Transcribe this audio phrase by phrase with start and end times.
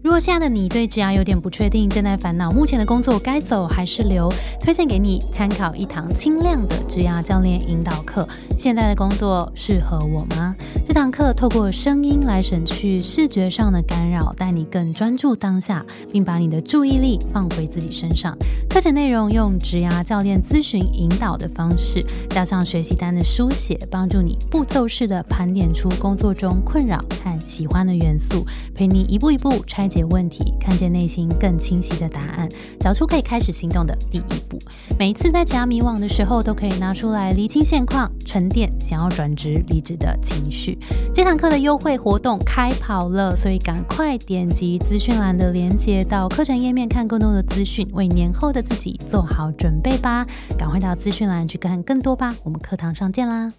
[0.00, 8.26] 如果现在的你对职涯有点不确定，正在烦恼目前的工作该走还是留，推荐给你参考一堂轻量的职涯教练引导课。
[8.56, 10.54] 现在的工作适合我吗？
[10.86, 18.36] 这堂课透过声音来省去视觉上的干扰，带你更专注当下，并把你的注意力放回自己身上。
[18.70, 29.87] 课程内容用职涯教练咨询引导的方式，加上学习单的书写，帮助你步骤式的盘点出工作中困扰和喜欢的元素，陪你一步一步拆。
[29.88, 34.58] 解问题，看见内心更清晰的答案，找出可以开始行动的第一步。
[34.98, 40.78] 每一次在家迷惘的时候，都可以拿出来厘清现况，沉淀想要转职离职的情绪。
[41.14, 50.26] 这堂课的优惠活动开跑了，所以赶快点击资讯栏的链接到课程页面看更多的资讯，为年后的自己做好准备吧！
[50.58, 53.52] 赶快到资讯栏去看更多吧，我们课堂上见啦！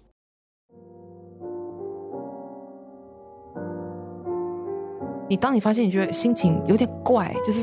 [5.30, 7.60] 你当你发现你觉得心情有点怪，就是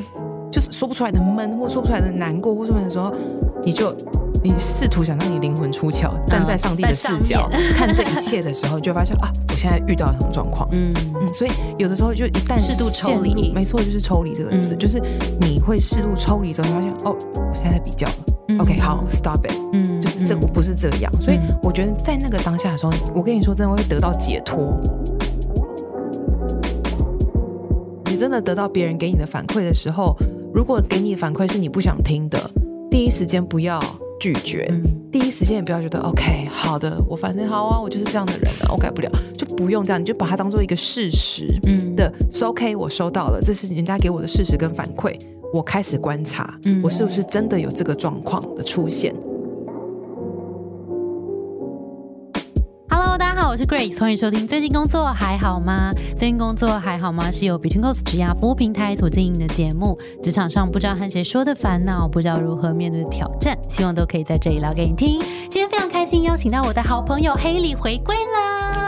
[0.49, 3.13] 就是说不出来的闷，或说不出来的难过，或什么的时候，
[3.61, 3.93] 你就
[4.41, 10.69] 你试图想让你灵魂出窍，站在上帝的视角看这一切的时候，你就发现啊，我现在遇到什么状况？
[10.71, 14.97] 嗯嗯，所以有的时候就一旦适度抽离，没错，就是抽离这个词，就是
[15.41, 18.13] 你会适度抽离之后，你发现哦，我现在在比较了。
[18.59, 19.51] OK，好，Stop it。
[19.73, 24.79] 嗯，就是这我不是这样，所以我觉得在那个当下的时候，我跟你说，真的会得到解脱。
[28.17, 30.15] 真的得到别人给你的反馈的时候，
[30.53, 32.39] 如果给你的反馈是你不想听的，
[32.89, 33.79] 第一时间不要
[34.19, 34.69] 拒绝，
[35.11, 41.95] 第一时间也不要觉得 OK 好的，我反正好啊，我就是这样的人了，我改不了，就不用这样，你就把它当做一个事实，嗯。
[41.97, 45.19] 的，是 OK，我收到了，这是人家给我的事实跟反馈，
[45.51, 49.15] 我开始观察，我是不是真的有这个状况的出现。
[53.57, 54.47] 我是 Grace，欢迎收听。
[54.47, 55.91] 最近工作还好吗？
[56.15, 57.31] 最近工作还好吗？
[57.31, 59.97] 是由 Between Cops 职涯服务平台所经营的节目。
[60.21, 65.19] 职场上不知道和谁说的烦恼，不知道如何面对的挑战，希望都可以在这里聊给你听。
[65.49, 68.86] 今天非常开心，邀请到我的好朋友黑里回归啦。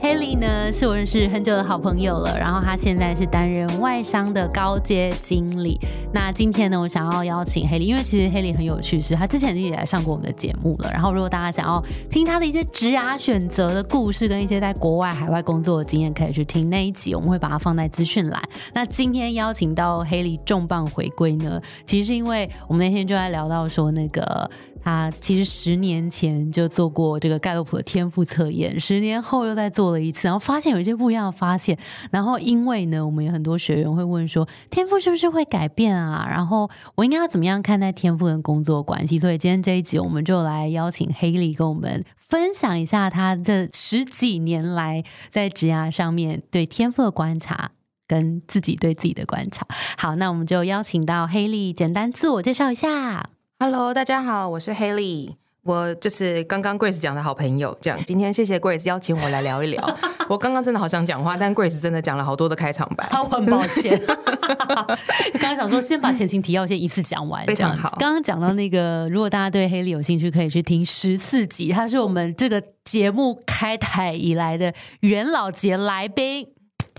[0.00, 2.38] Haley 呢，是我认识很久的好朋友了。
[2.38, 5.76] 然后他现在是担任外商的高阶经理。
[6.12, 10.90] 那今天呢，我想要邀请 Haley，因为其实 Haley 很有趣，是他之前也来上过我们的节目了。
[10.92, 18.40] 然后如果大家想要听他的一些职涯选择的故事，跟一些在国外海外工作的经验，可以去听那一集，我们会把它放在资讯栏。
[18.72, 24.48] 那今天邀请到 Haley 重磅回归呢，其实是因为我们那天就在聊到说那个。
[24.82, 31.76] 他其实十年前就做过这个盖洛普的天赋测验，十年后又再做了一次，然后发现有一些不一样的发现。
[32.10, 36.26] 然后因为呢，我们有很多学员会问说，天赋是不是会改变啊？
[36.28, 39.18] 然后我应该要怎么样看待天赋跟工作关系？
[39.18, 47.72] 所以今天这一集，我们就来邀请黑利跟我们分享一下他这十几年来在职涯上面对天赋的观察，
[48.06, 49.66] 跟自己对自己的观察。
[49.96, 53.30] 好，那我们就邀请到黑利简单自我介绍一下。
[53.60, 57.76] Hello，大家好，我是 Haley，我就是刚刚 Grace 讲的好朋友。
[57.80, 59.98] 这样，今天谢谢 Grace 邀请我来聊一聊。
[60.30, 64.00] 我刚刚真的好想讲话，但 Grace 真的讲了好多的开场白，我很抱歉。
[64.06, 67.96] 刚刚想说，先把前情提要先一次讲完，非常好。
[67.98, 76.46] 刚刚讲到那个，如果大家对 Haley 有兴趣，可以去听十四集，他是我们这个节目开台以来的元老级来宾。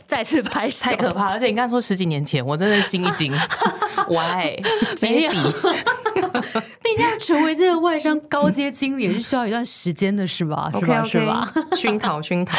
[0.09, 3.31] 再次拍太可怕，而且你刚说十几年前，我真的心一惊。
[4.09, 4.57] Why？
[5.03, 5.37] 没底，
[6.81, 11.53] 毕竟要成为这个外商高阶经理也，是需要一段时间的，是吧？OK，是吧？
[11.73, 12.57] 熏陶， 熏陶。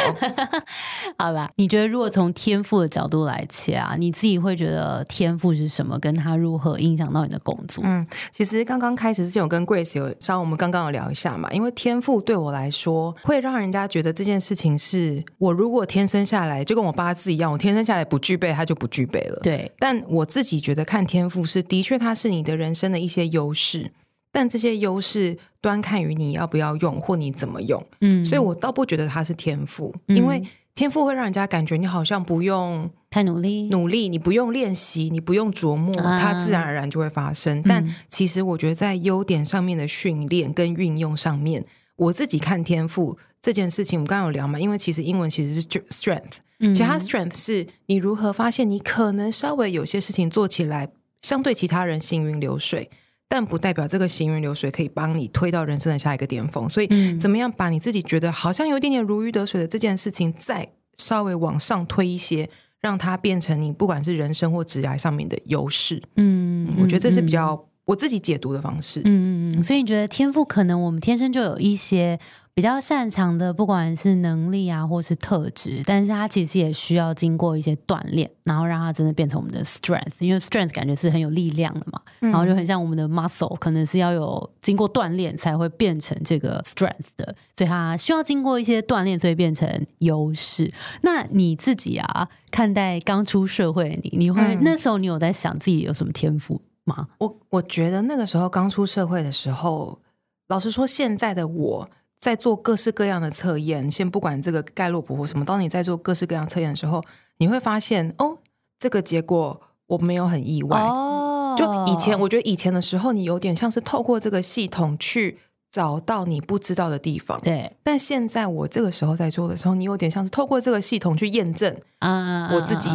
[1.17, 5.99] 好啦，你觉得如果从天赋的角度来切啊，你自己会觉得天赋是什么？
[5.99, 7.83] 跟他如何影响到你的工作？
[7.85, 17.40] 嗯，其实刚刚开始之前，我跟 Grace 有稍我们刚刚有聊一下嘛，因为天赋对我来说，会让人家觉得这件事情是我如果天生下来就跟我八字一样。
[17.49, 19.39] 我天生下来不具备，他就不具备了。
[19.41, 23.91] 对，但我自己觉得看天赋是的确，它是你的人生的一些优势，
[24.31, 27.81] 但这些优势端看于你要不要用或你怎么用。
[28.01, 30.43] 嗯，所以我倒不觉得它是天赋，因为
[30.75, 37.61] 天赋会让人家感觉你好像不用太努力，努力你不用练习，你不用琢磨，它自然而然就会发生。
[37.63, 41.65] 但其实我觉得在优点上面的训练跟运用上面，
[42.01, 46.37] 我自己看天赋这件事情，我们刚刚有聊嘛，因为其实英文其实是 strength。
[46.73, 50.89] 其他 strength 是你如何发现你可能稍微有些事情做起来
[51.21, 52.89] 相对其他人行云流水，
[53.27, 56.67] 但不代表这个行云流水可以帮你推到人生的下一个巅峰。
[56.67, 62.49] 所以，怎么样把你自己觉得好像有一点点如鱼得水的这件事情，再稍微往上推一些，
[62.79, 66.01] 让它变成你不管是人生或职业上面的优势。
[66.15, 69.01] 嗯，我觉得这是比较我自己解读的方式。
[69.01, 69.63] 嗯嗯嗯。
[69.63, 72.19] 所以你觉得天赋可能我们天生就有一些。
[72.53, 80.11] 比较擅长的，不管是能力啊，或是特质，但是它其实也需要经过一些锻炼，然后让它真的变成我们的 strength。
[80.19, 90.71] 因为 strength 感觉是很有力量的嘛，然后就很像我们的 muscle，可能是要有经过锻炼才会变成这个 strength 的，所以它需要经过一些锻炼，所以变成优势。
[91.03, 97.07] 那你自己啊，看待刚出社会的你，你会那时候你有在想自己有什么天赋吗？
[97.17, 99.99] 我我觉得那个时候刚出社会的时候，
[100.47, 101.89] 老实说，现在的我。
[102.21, 107.03] 在做各式各样的测验，先不管这个盖洛普或什么，当你在做各式各样测验的时候，
[107.37, 108.37] 你会发现，哦，
[108.77, 110.79] 这个结果我没有很意外。
[110.81, 115.39] 哦，就以前我觉得以前的时候，你有点像是透过这个系统去
[115.71, 117.41] 找到你不知道的地方。
[117.41, 122.91] 对，但现在我这个时候在做的时候，你有点像是透过这个系统去验证啊我自己。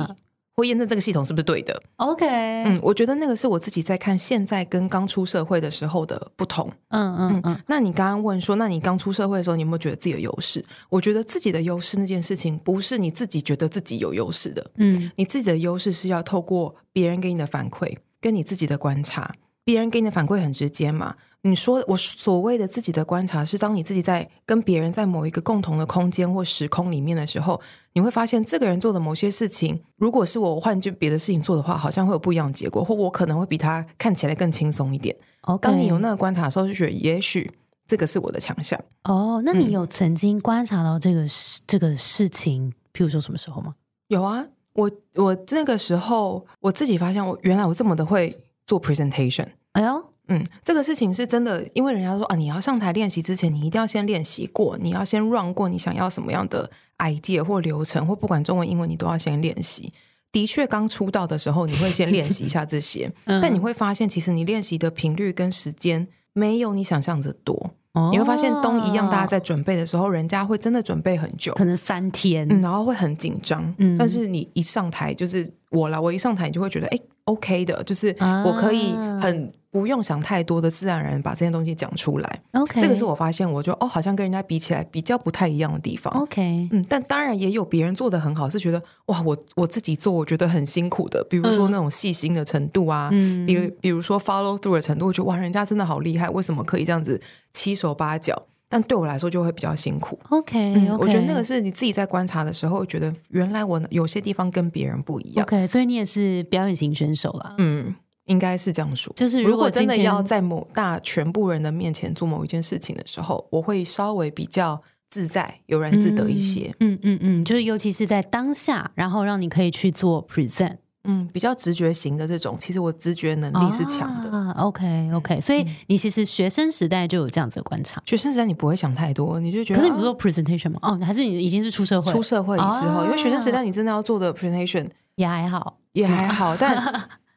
[0.56, 6.72] 会验证这个系统是不是对的？OK，嗯，我觉得那个是我自己在看现在跟刚出社会的时候的不同。
[6.88, 7.60] 嗯嗯嗯。
[7.66, 10.64] 那你刚刚问说，那你刚出社会的时候，你有没有觉得自己的优势？
[10.88, 14.70] 我觉得自己的优势那件事情，不是你自己觉得自己有优势的。
[14.76, 19.34] 嗯，你自己的优势是要透过别人给你的反馈，跟你自己的观察。
[19.62, 21.16] 别人给你的反馈很直接嘛？
[21.46, 27.60] 你说我所谓的自己的观察，是当你自己在跟别人在某一个共同的空间或时空里面的时候，
[27.92, 35.16] 你会发现这个人做的某些事情，如果是我换件别的事情做的话，好像会有不一样的结果，或我可能会比他看起来更轻松一点。
[35.60, 37.50] 当你有那个观察的时候，就觉得也许
[37.86, 38.80] 这个是我的强项。
[39.04, 43.74] 哦，那你有曾经观察到这个事这个事情，譬如说什么时候吗？
[44.08, 48.36] 有啊，我我那个时候我自己发现，我原来我这么的会。
[48.68, 56.68] 做 presentation，哎呦，嗯，这个事情是真的，因为人家说啊，你要上台练习之前，你一定要先练习过，你要先 run 过你想要什么样的
[56.98, 59.92] idea 或流程，或不管中文英文，你都要先练习。
[60.32, 67.70] 的确，刚出道的时候，你会先练习一下这些， 但你会发现，其实你练习的频率跟时间没有你想象的多。
[68.10, 73.74] 你会发现，东一样，大家在准备的时候，人家会真的准备很久，可能三天，然后会很紧张。
[73.98, 76.98] 但是你一上台，就是我了，我一上台，你就会觉得，哎。
[77.26, 78.14] OK 的，就是
[78.44, 82.42] 我可以很不用想太多的，自然而然把这些东西讲出来。
[82.52, 86.10] OK，这个是我发现，我就哦，好像跟人家比起来比较不太一样的地方。
[86.14, 91.22] OK，嗯，但当然也有别人做的很好，是觉得哇，我我自己做，我觉得很辛苦的。
[91.28, 93.10] 比如说那种细心的程度啊，
[93.46, 97.20] 比如比如说 follow through 的程度，我觉得哇，人家真的好厉害，为什么可以这样子
[97.52, 98.46] 七手八脚？
[98.68, 100.18] 但对我来说就会比较辛苦。
[100.30, 105.44] OK，我觉得那个是你自己在观察的时候，觉得原来我有些地方跟别人不一样。
[105.44, 107.54] OK，所以你也是表演型选手啦。
[107.58, 107.94] 嗯，
[108.26, 109.12] 应该是这样说。
[109.16, 116.74] 就是如果真的要在某大全部人的面前做某一件事情的时候，我会稍微比较自在、悠然自得一些。
[116.80, 120.76] 嗯嗯嗯，就是尤其是在当下，然后让你可以去做 present。
[121.08, 124.50] 嗯，比较直觉型的这种，其实我直觉能力是强的。
[124.54, 128.02] OK OK，所以你其实学生时代就有这样子的观察。
[128.04, 129.78] 学生时代你不会想太多，你就觉得。
[129.78, 130.80] 可是你不做 presentation 吗？
[130.82, 132.10] 哦，还是你已经是出社会？
[132.10, 136.56] 出社会之后，因为学生时代你真的要做的 presentation 也还好，也还好。
[136.56, 136.74] 但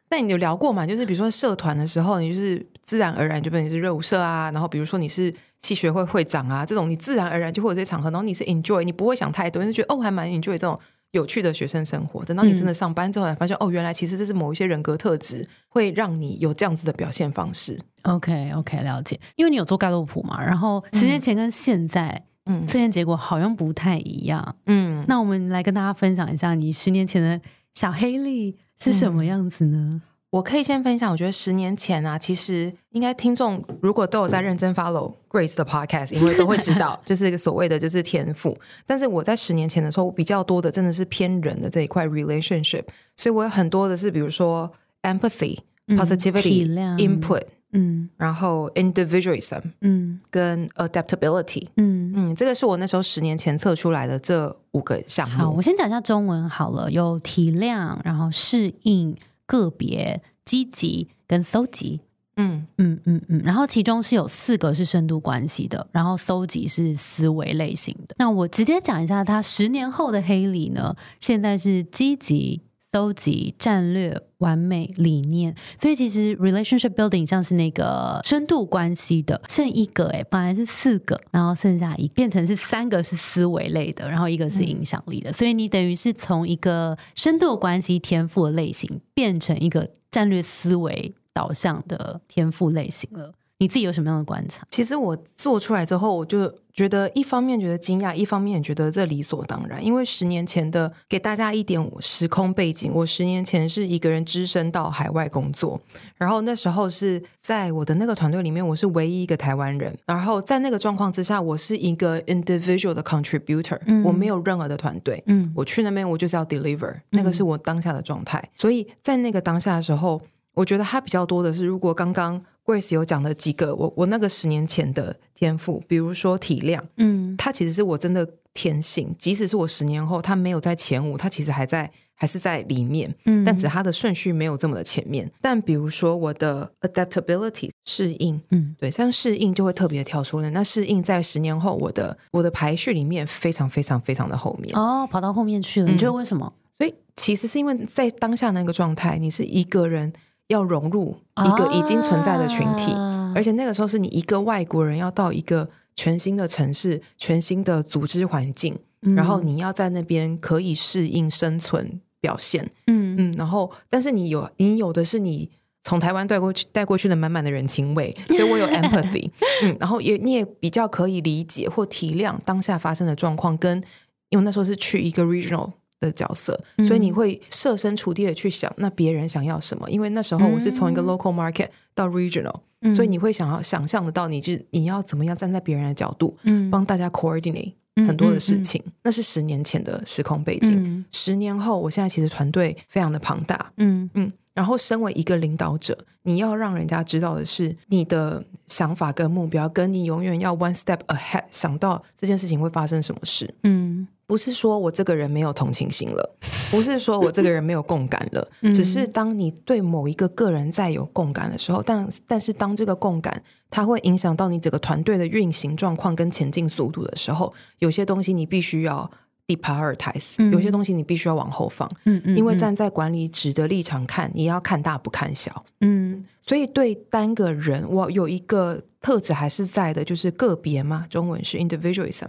[0.10, 0.86] 但你有聊过嘛？
[0.86, 4.52] 就是比如说社团的时候，你就是自然而然就变成是热舞社啊。
[4.52, 8.10] 然后比如说你是系学会会长啊，这种你自然而然就会有这些场合。
[8.10, 10.78] 然后你是 enjoy，你不会想太多，你就觉得哦，还蛮 enjoy 这种。
[11.12, 17.80] 有趣的学生生活，等到你真的上班之后，才发现哦，原来其实这是某一些人格特质会让你有这样子的表现方式。
[18.04, 19.20] OK OK，了解。
[19.36, 24.56] 因为你有做盖洛普嘛，然后十年前跟现在，嗯，测验结果好像不太一样。
[24.68, 27.42] 嗯，那我们来跟大家分享一下，你十年前的
[27.74, 30.02] 小黑粒是什么样子呢？
[30.32, 38.56] 我可以先分享，我觉得十年前啊，其实应该听众如果都有在认真 follow Grace 的 podcast，因为都会知道， 就是一个所谓的就是天赋。
[38.86, 42.84] 但是我在十年前的时候，比较多的真的是偏人的这一块 relationship，
[43.16, 44.72] 所以我有很多的是，比如说
[45.02, 45.58] empathy、
[45.88, 46.68] positivity、
[46.98, 47.42] input，
[47.72, 55.38] 嗯，然后 individualism，嗯，跟 adaptability，嗯嗯，这个是我那时候十年前测出来的这五个项目。
[55.38, 59.16] 好，我先讲一下中文好了，有体谅，然后适应。
[59.50, 62.00] 个别、积极跟搜集，
[62.36, 68.14] 嗯嗯嗯嗯，然后其中是有四个是深度关系的，然后搜集是思维类型的。
[68.20, 75.56] 那我直接讲一下，他十年后的黑里呢，现在是积极、搜集、战略、完美、理念。
[75.82, 85.32] 所以其实 relationship building 像是那个深度关系的，剩一个哎，本来是四个，然后剩下一变成是三个是思维类的，然后一个是影响力的。
[85.32, 88.90] 所以你等于是从一个深度关系天赋的类型。
[89.20, 93.34] 变成一个战略思维导向的天赋类型了。
[93.58, 94.66] 你自己有什么样的观察？
[94.72, 99.84] 其实我做出来之后，我就觉得一方面觉得惊讶，一方面也觉得这理所当然。
[99.84, 105.78] 因为十年前的给大家一点时空背景，我十年前是一个人只身到海外工作，
[106.16, 109.94] 然后那时候是在我的那个团队里面，我是唯一一个台湾人。
[110.06, 115.22] 然后在那个状况之下，我是一个 individual 的 contributor，我没有任何的团队。
[115.26, 118.42] 嗯，我去那边我就是要 deliver，那个是我当下的状态。
[118.56, 120.22] 所以在那个当下的时候，
[120.54, 122.42] 我觉得它比较多的是，如果刚刚。
[122.66, 135.32] Grace 有讲的几个，我我那个十年前的天赋，比如说体谅，嗯，它其实是我真的天性，即使是我十年后，它没有在前五，它其实还在还是在里面，嗯，但只它的顺序没有这么的前面。
[135.40, 140.50] 但比如说我的 adaptability 适应，嗯，对，像适应就会特别跳出来。
[140.50, 145.90] 那适应在十年后，我的我的排序里面非常非常非常的后面哦，跑到后面去了。
[145.90, 146.52] 你觉得为什么？
[146.78, 150.12] 所以其实是因为在当下那个状态，你是一个人。
[150.50, 151.16] 要融入
[151.46, 152.92] 一个已经存在的群体，
[153.36, 162.70] 而且那个时候是你一个外国人要到一个全新的城市、全新的组织环境，然后你要在那边可以适应生存表现。
[162.88, 165.50] 嗯嗯，然后但是你有你有的是你
[165.84, 169.30] 从台湾带过去带过去的满满的人情味， 所以我有 empathy。
[169.64, 173.82] 嗯，然后也你也比较可以理解或体谅当下发生的状况，跟
[174.30, 175.72] 因为那时候是去一个 regional。
[176.00, 179.90] 的角色，所以你会设身处地的去想，那别人想要什么？
[179.90, 182.56] 因为那时候我是从一个 local market 到 regional，
[182.92, 186.38] 所以你会想要想象得到，你就你要怎么样站在别人的角度，
[186.72, 187.74] 帮大家 coordinate
[188.08, 188.82] 很多的事情。
[189.04, 191.06] 那是十年前的时空背景。
[191.12, 204.08] 十年后，我现在其实团队非常的庞大，嗯嗯，然后身为一个领导者，你要让人家知道的是你的想法跟目标，跟你永远要 one step ahead，想到这件事情会发生什么事，嗯。
[204.30, 206.36] 不是说我这个人没有同情心了，
[206.70, 219.10] 不是说我这个人没有共感了， 只是当你对某一个个人再有共感的时候，但但是当这个共感它会影响到你整个团队的运行状况跟前进速度的时候，有些东西你必须要
[219.48, 232.28] deprioritize，有些东西你必须要往后放，嗯嗯，因为站在管理者的立场看，你要看大不看小，嗯，所以对单个人，我有一个特质还是在的，就是个别嘛，中文是 individualism。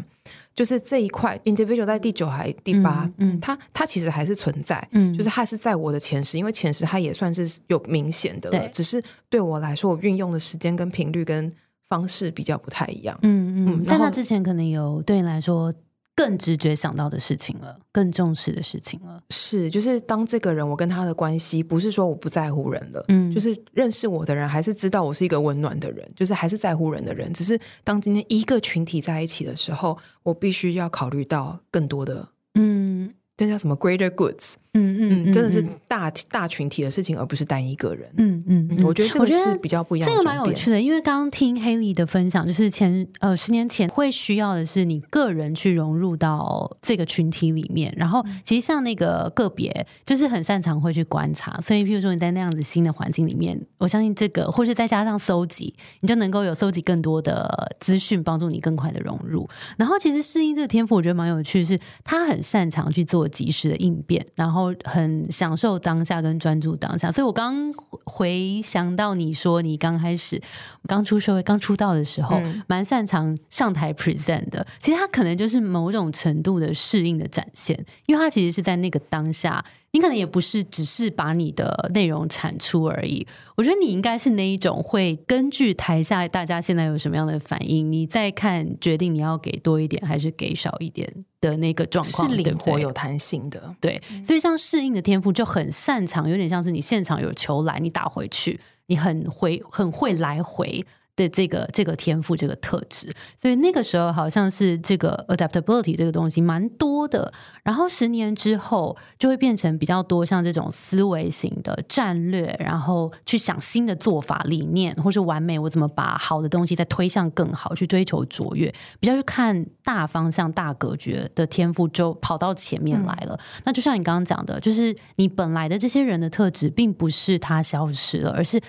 [0.60, 11.50] 就是这一块，individual 在第九还第八，嗯，它它其实还是存在，嗯，就是它是在我的前十，因为前十它也算是有明显的，对，只是对我来说，我运用的时间跟频率跟
[11.88, 15.72] 方式比较不太一样，嗯嗯，在那之前可能有对你来说。
[16.20, 19.22] 更直觉想到的事情了，更重视的事情了。
[19.30, 27.32] 是，就是当这个人，我跟他的关系不是说我不在乎人了，嗯，就是认识我的人还是知道我是一个温暖的人，就是还是在乎人的人。
[27.32, 33.14] 只是当今天一个群体在一起的时候，我必须要考虑到更多的，嗯。
[33.36, 34.50] 这叫什么 greater goods？
[34.74, 38.08] 嗯嗯，真的是大大群体的事情，而不是单一个人。
[38.18, 40.08] 嗯嗯，我觉得这个是比较不一样。
[40.08, 51.58] 这个蛮有趣的，因为刚刚听 Haley 的分享，就是前呃十年前会需要的是你个人去融入到这个群体里面，然后其实像那个个别，就是很擅长会去观察。
[51.60, 59.48] 所以，譬如说你在那样子新的环境里面，我相信这个，或是再加上搜集，你就能够有搜集更多的资讯，帮助你更快的融入。
[59.78, 63.30] 然后，其实适应这个天赋，我觉得蛮有趣，是他很擅长去做。
[63.30, 67.72] 及时的应变，然后很享受当下跟专注当下，所以我刚
[68.04, 70.40] 回想到你说你刚开始
[70.86, 74.66] 刚出社会、刚出道的时候，蛮擅长上台 present 的。
[74.78, 79.64] 其实他可能就是某种程度的适应的展现，因为他其实是在那个当下。
[79.92, 93.74] 你可能也不是只是把你的内容产出而已，我觉得你应该是那一种会根据台下大家现在有什么样的反应，你再看决定你要给多一点还是给少一点的那个状况，是灵活有弹性的。
[93.80, 100.86] 对，所以像适应的天赋就很擅长，有点像是你现场有球来，你打回去，你很回很会来回。
[101.20, 107.30] 的这个这个天赋这个特质，所以那个时候好像是这个 adaptability 这个东西蛮多的。
[107.62, 123.38] 然后十年之后就会变成比较多像这种思维型的战略，然后去想新的做法理念，或是完美我怎么把好的东西再推向更好，去追求卓越，比较去看大方向、大格局的天赋就跑到前面来了。
[123.64, 128.60] 那就像你刚刚讲的，就是你本来的这些人的特质，并不是他消失了，而是。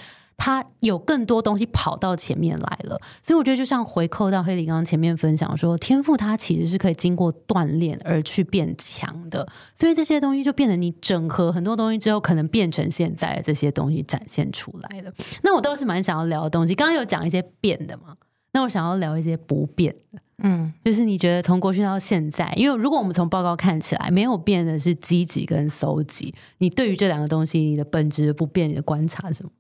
[0.44, 15.14] 他有更多东西跑到前面来了，所以我觉得就像回扣到黑里刚刚前面分享说，天赋它其实是可以经过锻炼而去变强的，所以这些东西就变成你整合很多东西之后，可能变成现在这些东西展现出来了。
[15.44, 18.16] 那我倒是蛮想要聊的东西，刚刚有讲一些变的嘛，
[18.54, 29.52] 那我想要聊一些不变的，嗯，就是你觉得从过去到现在，因为如果我们从报告看起来没有变的是积极跟搜集，你对于这两个东西，你的本质不变，你的观察是什么？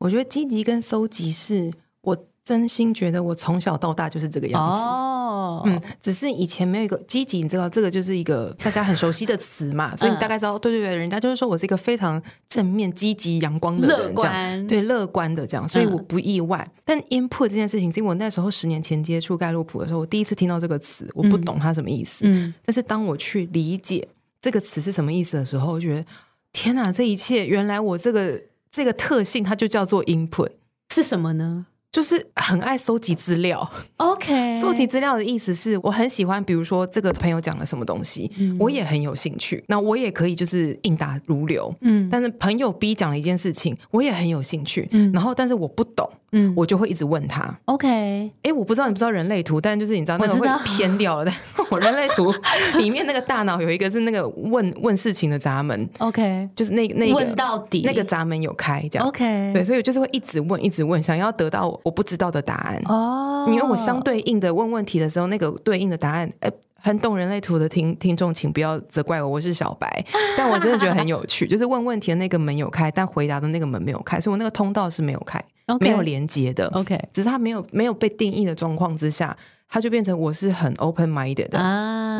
[0.00, 4.80] 我觉得积极跟搜集是我真心觉得我从小到大就是这个样子。
[4.80, 16.68] 哦，哦，嗯，只是以前没有一个积极，你知道这个就是一个大家很熟悉的词嘛，所以你大概知道，对对对，人家就是说我是一个非常正面、积极、阳光的人，这样对乐观的这样，所以我不意外。
[16.84, 22.24] 但 input 这件事情，是因为我那时候十年前接触盖洛普的时候，我第一次听到这个词，我不懂它什么意思。
[22.24, 24.08] 嗯，但是当我去理解
[24.40, 26.04] 这个词是什么意思的时候，我觉得
[26.52, 28.40] 天哪，这一切原来我这个
[28.70, 30.50] 这个特性，它就叫做 input
[30.94, 31.66] 是什么呢？
[31.92, 34.54] 就是很爱搜集资料，OK。
[34.54, 39.64] 搜集资料的意思是我很喜欢，比如说这个朋友讲了什么东西，我也很有兴趣。
[39.66, 42.08] 那我也可以就是应答如流，嗯。
[42.08, 45.10] 但是朋友 B 讲了一件事情，我也很有兴趣，嗯。
[45.12, 48.30] 然后但是我不懂，嗯，我就会一直问他，OK。
[48.42, 51.32] 哎，我不知道你不知道人类图，但就是你知道那个会偏掉了。
[51.70, 52.32] 我人类图
[52.76, 56.48] 里面那个大脑有一个是那个问问事情的闸门，OK。
[56.54, 59.52] 就是那那个问到底那个闸门有开，这样 OK。
[59.52, 61.70] 对，所以我就是会一直问，一直问，想要得到。
[61.82, 70.04] 我不知道的答案哦，因为我相对应的问问题的时候，那个对应的答案，哎，很懂人类图的听听众，请不要责怪我，我是小白，
[70.36, 75.42] 但我真的觉得很有趣，就是问问题的那个门有开，但回答的那个门没有开，所以我那个通道是没有开，
[75.78, 79.36] 没有连接的，OK，只是它没有没有被定义的状况之下，
[79.68, 81.58] 它就变成我是很 open minded 的，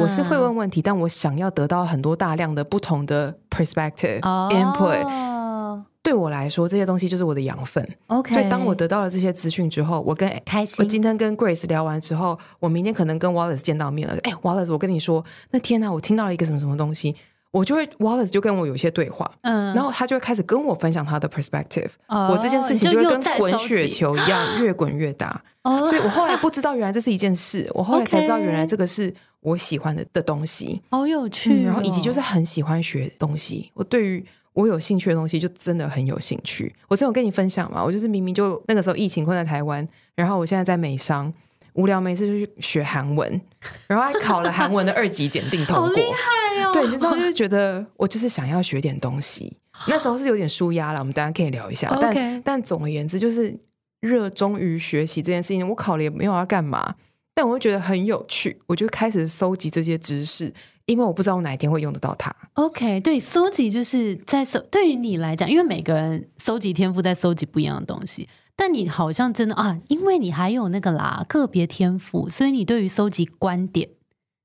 [0.00, 5.84] 我是会问问题，但我想要得到很多大量的不同的 perspective input。
[6.02, 7.86] 对我来说，这些东西就是我的养分。
[8.06, 10.82] OK，所以当我得到了这些资讯之后，我跟开心。
[10.82, 14.16] 我今天跟 Grace 聊完之后，我明天可能跟 Wallace 见到面了。
[14.22, 17.14] 哎，Wallace，我跟你说，那天呐，我听到了一个什么什么东西，
[17.50, 21.90] 我就会 Wallace 就跟我有些对话，嗯，然后他就会开始跟我分享他的 perspective。
[22.08, 25.42] 我这件事情就会跟滚雪球一样， 越滚越大。
[25.62, 31.64] 所以我后来不知道，原来这是一件事，我后来才知道，原来这个是我喜欢的的东西，好有趣。
[31.64, 34.24] 然后以及就是很喜欢学东西，我对于。
[34.52, 36.74] 我有兴趣的东西就真的很有兴趣。
[36.88, 37.82] 我真有跟你分享嘛？
[37.82, 41.32] 我就是明明就那个时候疫情困在台湾，然后我现在在美商，
[41.74, 43.40] 无聊没事就去学韩文，
[43.86, 46.72] 然后还考了韩文的二级检定通过，好厉害哦！
[46.72, 49.56] 对，你知道，就是觉得我就是想要学点东西。
[49.88, 51.96] 那时候是有点舒压了，我们大家可以聊一下。
[52.00, 53.56] 但但总而言之，就是
[54.00, 55.66] 热衷于学习这件事情。
[55.66, 56.96] 我考了也没有要干嘛，
[57.34, 60.52] 但我会觉得很有趣，我就开始搜集这些知识。
[60.86, 62.34] 因为我不知道我哪一天会用得到它。
[62.54, 64.58] OK，对，搜集就是在搜。
[64.72, 73.88] 对于你来讲，因为每个人搜集天赋在搜集不一样的东西，但你好像真的啊，因为你还有那个啦个别天赋，所以你对于搜集观点，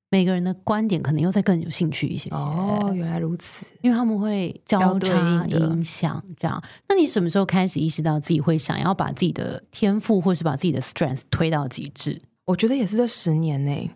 [0.10, 2.36] 每个人的观点可能又再更有兴趣一些些。
[2.36, 6.63] 哦，原来如此，因为他们会交叉影响这样。
[6.88, 12.22] 那你什么时候开始意识到自己会想要把自己的天赋，或是把自己的 strength 推到极致？
[12.46, 13.91] 我觉得也是这十年内。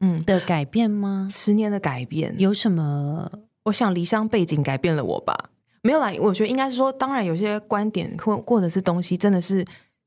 [0.00, 1.26] 嗯的改变吗？
[1.30, 3.30] 十年的改变有什么？
[3.64, 5.50] 我想离乡背景改变了我吧。
[5.84, 9.62] 没有啦，我觉得应该是说，当然有些观点或或者是东西，真的是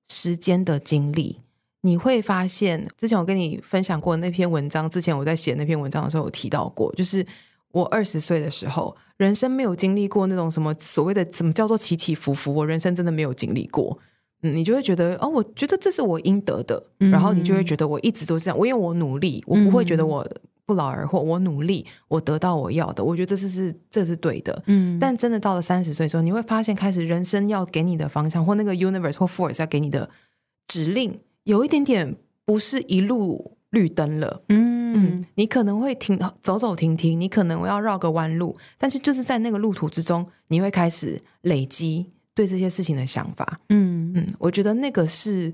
[0.09, 1.39] 时间的经历。
[1.81, 7.23] 你会发现，之前我跟你分享过那篇文章，之前我在写那篇文章的时候，有提到过，就是
[7.71, 13.97] 我二十岁的时候，人生没有经历过那种什么所谓的什么叫做起起伏伏，我人生真的没有经历过。
[14.41, 18.57] 嗯，你就会觉得哦，我觉得这是我应得的，然后你就会觉得我一直都是这样。
[18.57, 20.27] 我因为我努力，我不会觉得我
[20.67, 21.19] 不劳而获。
[21.19, 24.61] 我努力，我得到我要的，我觉得这是这是对的。
[24.67, 30.07] 嗯，但真的到了三十岁之后，你会发现，开始人生要给你的方向，或那个 universe 或 force 要给你的
[30.67, 34.43] 指令，有一点点不是一路绿灯了。
[34.49, 42.11] 嗯，你可能会停走走停停，你可能要绕个弯路，但是就是在那个路途之中，你会开始累积。
[42.37, 45.51] 对这些事情的想法，嗯嗯，我觉得那个是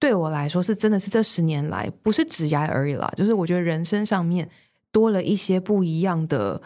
[0.00, 4.50] 对我来说是真的是这十年来不是指压而已啦，就是我觉得人生上面
[4.90, 6.60] 多了一些不一样的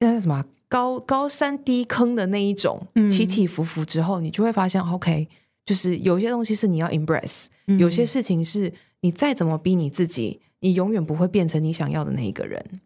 [0.00, 5.28] 那叫什么高高山低坑的那一种起起伏伏之后，你就会发现，OK，
[5.66, 7.44] 就是有些东西是你要 embrace，
[7.78, 12.80] 有些事情是你再怎么逼你自己，你永远不会变成你想要的那一个人。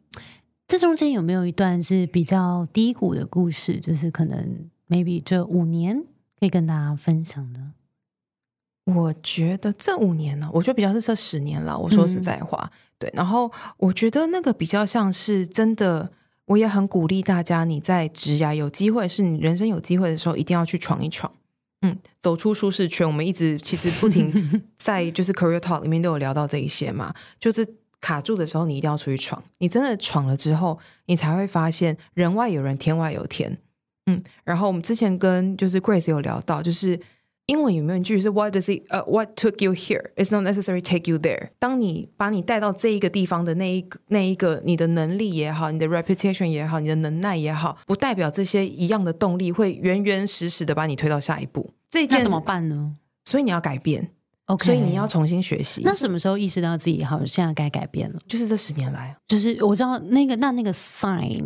[0.67, 3.79] 这中间有没有一段是比较低谷的故事？
[3.79, 4.71] 就是可能。
[4.89, 6.05] maybe 这五年
[6.39, 7.61] 可以跟大家分享的，
[8.85, 11.79] 我觉得这五年呢，我觉得比较是这十年了。
[11.79, 12.61] 我说实在话，
[12.99, 13.09] 对。
[13.15, 16.11] 然后我觉得那个比较像是真的，
[16.47, 21.33] 我也很鼓励大家，你在职涯有机会，是你人生有机会的时候，一定要去闯一闯。
[21.83, 23.07] 嗯，走出舒适圈。
[23.07, 24.33] 我们一直其实不停
[24.79, 27.67] 在就是 career talk 里面都有聊到这一些嘛，就是
[28.01, 29.43] 卡住的时候，你一定要出去闯。
[29.59, 33.59] 你真的闯了之后，你才会发现人外有人，天外有天。
[34.07, 36.99] 嗯，然后我们之前跟就是 Grace 有聊到，就是
[37.53, 40.11] 英文有没有一句是 What does it 呃 What took you here?
[40.17, 41.51] It's not necessary take you there。
[41.59, 51.71] 当你把你带到这一个地方的那一个那一个你的能力也好，你的 reputation 也好，你的能耐也好，不代表这些一样的动力会原原实实的把你推到下一步。
[51.91, 52.97] 这件怎么办呢？
[53.27, 54.11] 所以你要改变。
[54.47, 55.83] OK，所以你要重新学习。
[55.85, 58.19] 那什么时候意识到自己好像现在该改变了？
[58.27, 61.45] 就是这十年来，就是我知道那个那那个 sign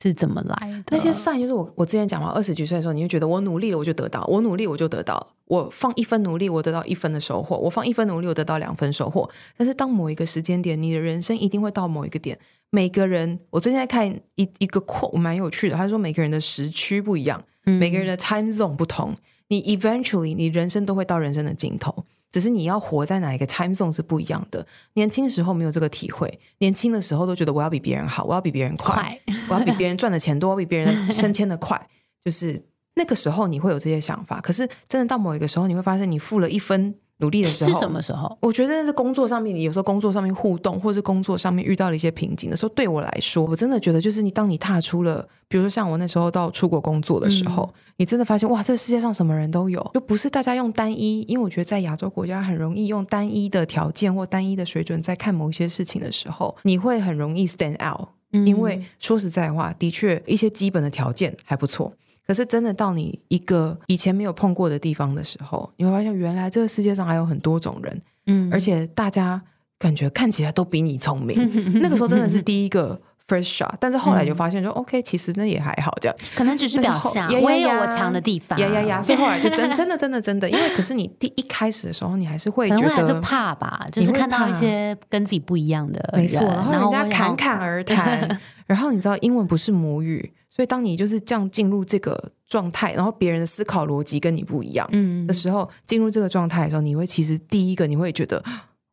[0.00, 0.84] 是怎么来的？
[0.90, 9.28] 那些 sign 就是我我之前讲嘛，二十几岁的时候，你就觉得我努力了我就得到，我努力我就得到，我放一分努力我得到一分的收获，我放一分努力我得到两分收获。
[9.56, 12.38] 但是当某一个时间点，你的人生一定会到某一个点。
[12.70, 15.76] 每个人，我最近在看一一个 quote，蛮有趣的。
[15.76, 19.14] 他说每个人的时区不一样，每个人的 time zone 不同，
[19.48, 22.04] 你 eventually 你人生都会到人生的尽头。
[22.30, 24.66] 只是你要活在哪一个 time zone 是不一样的。
[24.94, 31.88] 年轻时候没有这个体会，年轻的时候都觉得我要比别人好，我要比别人快， 我要比别人赚的钱多，我比别人升迁的快。
[32.24, 32.60] 就是
[32.94, 34.40] 那个时候你会有这些想法。
[34.40, 36.94] 可是真的到某一个时候，你会发现你付了一分。
[37.18, 38.36] 努力的时候是什么时候？
[38.40, 61.92] 我觉得是工作上面，你有时候工作上面互动，或是工作上面遇到了一些瓶颈的时候，对我来说，我真的觉得就是你当你踏出了，比如说像我那时候到出国工作的时候，你真的发现哇，这个世界上什么人都有，就不是大家用单一，因为我觉得在亚洲国家很容易用单一的条件或单一的水准在看某一些事情的时候，你会很容易 stand out，因为说实在话，的确一些基本的条件还不错。
[62.28, 69.40] 可是真的到你一个以前没有碰过的地方的时候，你会发现原来这个世界上还有很多种人，嗯，而且大家
[69.78, 71.36] 感觉看起来都比你聪明。
[71.80, 79.00] 那个时候真的是第一个 first shot，但是后来就发现说，OK，其实那也还好，这样可能只是表象，我也有我强的地方，呀呀呀！
[79.02, 88.38] 所以后来就真真的真的真的， 因为可是你第一开始的时候，你还是会觉得怕吧，就是看到一些跟自己不一样的，没错，然后人家侃侃而谈，
[88.68, 90.30] 然后你知道英文不是母语。
[90.58, 94.84] 所以，当你就是这样进入这个状态，然后别人的思考逻辑跟你不一样
[95.24, 98.42] 的时候，进入这个状态的时候，你会其实第一个你会觉得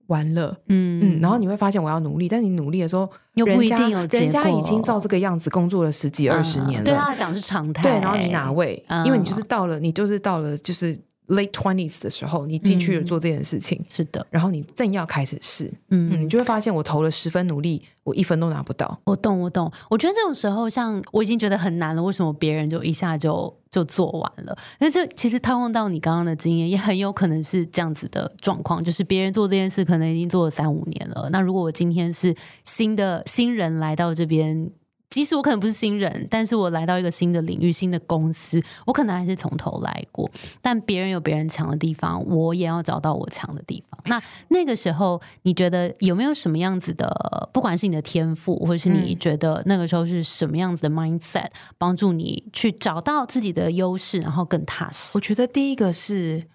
[0.06, 7.82] 完了，嗯嗯，然后你会发现我要努力，但你努力的时候，又不一定有人家已经照这个样子工作了十几二十年了，对他来讲是常态。
[7.82, 8.86] 对，然后你哪位？
[9.04, 10.96] 因为你就是到了，你就是到了，就是。
[11.28, 14.26] Late twenties 的时候，你进去了做这件事情，是的。
[14.30, 19.00] 然后你正要开始试，嗯，你就会发现我投了十分努力，我一分都拿不到。
[19.06, 19.72] 我懂，我懂。
[19.90, 24.58] 我觉得这种时候，像我已经觉得很难了，为什么别人就一下就就做完了？
[24.80, 31.30] 那这其实套用到你刚刚的经验，也很有可能是这样子的状况，就是别人做这件事可能已经做了三五年了。
[31.32, 34.70] 那如果我今天是新的新人来到这边。
[35.10, 40.30] 即使我可能不是新人，但是我来到一个新的领域、新的公司，我可能还是从头来过。
[40.62, 44.00] 但别人有别人强的地方，我也要找到我强的地方。
[44.06, 44.18] 那
[44.50, 55.12] 那个时候，你觉得有没有什么样子的，不管是你的天赋，或者是你觉得那个时候是什么样子的 mindset，帮助你去找到自己的优势，然后更踏实？
[55.16, 56.46] 我觉得第一个是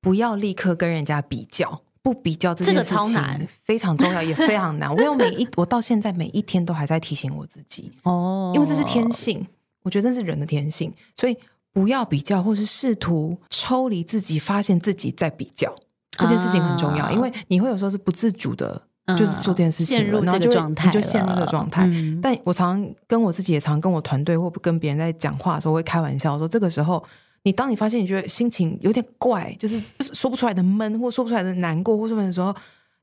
[0.00, 1.83] 不要立刻跟人家比较。
[2.04, 4.88] 不比较这件事情非常重要，也非常难。
[4.94, 9.44] 我有每一，我到现在每一天都还在提醒我自己哦，因为这是天性，
[9.82, 11.34] 我觉得这是人的天性，所以
[11.72, 15.74] 不要比较，或是试图抽离自己，发现自己在比较
[16.18, 18.82] 这件事情很重要，因为你会有时候是不自主的，
[19.16, 21.90] 就是做这件事情，然后就你就陷入这个状态。
[22.20, 27.02] 但我常跟我自己，也常跟我团队或跟别人在讲话的时候，会开玩笑说，这个时候。
[27.44, 29.80] 你当你发现你觉得心情有点怪，就是
[30.12, 32.54] 说不出来的闷，或说不出来的难过，或什么的时候，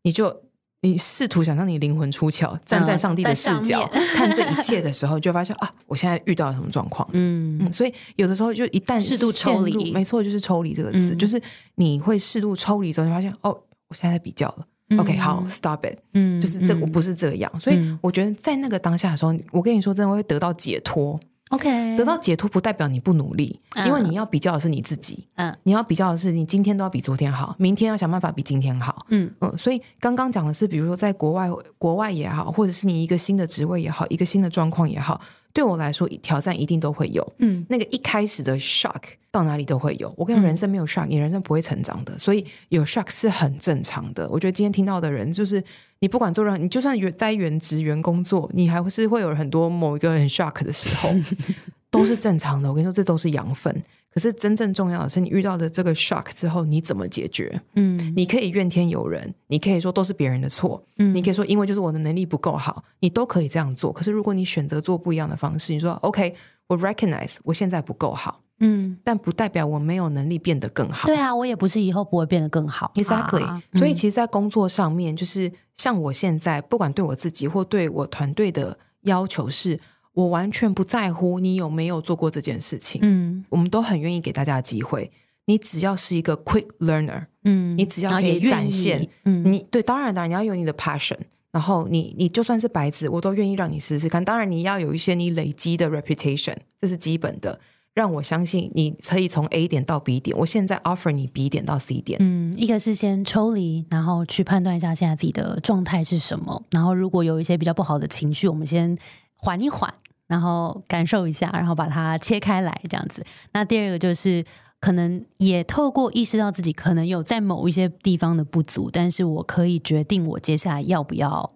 [0.01, 0.36] 你就
[0.82, 7.08] 你试图想让你灵魂出窍，站在上帝的视角看这一切的时候，就发现啊，我现在遇到了什么状况？
[7.13, 11.39] 嗯，所以有的时候就一旦适度抽离，没错，就是抽离这个词，就是
[11.75, 13.56] 你会适度抽离之后，就发现哦，
[13.89, 14.65] 我现在在比较了。
[14.97, 15.97] OK，好，Stop it。
[16.15, 21.17] 嗯，就是这我不是这样，所以我觉得在那个当下的时候，我跟你说，真的会得到解脱。
[21.52, 25.28] OK，得到解脱不代表你不努力，因为你要比较的是你自己。
[25.36, 29.06] 嗯，你要比较的是你今天都要比昨天好，明天要想办法比今天好。
[29.10, 35.20] 嗯嗯，所以刚刚讲的是，比如说在国外，国外也好，或者是你一个新的职位也好，一个新的状况也好。
[35.54, 37.34] 对我来说，挑战一定都会有。
[37.40, 40.14] 嗯，那个一开始的 shock 到哪里都会有。
[40.18, 42.18] 我跟你人生没有 shock，你人生不会成长的。
[42.18, 44.28] 所以有 shock 是很正常的。
[44.30, 45.64] 我觉得今天听到的人，就是
[46.00, 51.10] 你不管做任何，你就算原在原职员工作，你还是会有很多某一个很 shock 的时候，
[51.92, 52.70] 都是正常的。
[52.70, 53.84] 我跟你说，这都是养分。
[54.13, 57.62] 可是真正重要的是，你遇到的这个 shock 之后，你怎么解决？
[57.76, 63.89] 嗯，你可以怨天尤人，你可以说都是别人的错，嗯，你可以说因为就是我的能力不够好，你都可以这样做。
[63.93, 66.36] 可是如果你选择做不一样的方式，你说 OK，
[66.67, 71.08] 我 recognize 我现在不够好，嗯，但不代表我没有能力变得更好。
[71.08, 72.91] 对啊，我也不是以后不会变得更好。
[72.95, 73.62] Exactly。
[73.74, 79.80] 所以其实，在工作上面，就是像我现在，不管对我自己或对我团队的要求是。
[80.13, 85.12] 我完全不在乎你有没有做过这件事情，嗯，我们都很愿意给大家机会。
[85.45, 91.17] 你只要是一个 quick learner，嗯，你只要可以展现，嗯，你对，当然当然你要有你的 passion，
[91.52, 94.24] 然后你你就算是白纸，我都愿意让你试试看。
[94.24, 97.60] 当然你要有一些你累积的 reputation，这是基本的。
[97.93, 100.38] 让我相信你可以从 A 点到 B 点。
[100.38, 102.17] 我现在 offer 你 B 点到 C 点。
[102.21, 106.63] 嗯，一个是先抽离，然后去判断一下现在自己的状态是什么。
[106.71, 108.97] 然后如果有一些比较不好的情绪，我们先
[109.41, 109.93] 缓一缓，
[110.27, 113.25] 然后感受一下，然后把它切开来，这样子。
[113.54, 114.43] 那第二个就是
[114.80, 121.54] 可能也透过意识到自己可能有在某一些地方的不足，但是我可以决定我接下来要不要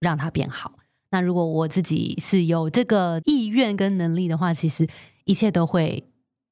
[0.00, 0.72] 让它变好。
[1.10, 4.86] 那如果我自己是有这个意愿跟能力的话，其实
[5.24, 6.02] 一切都会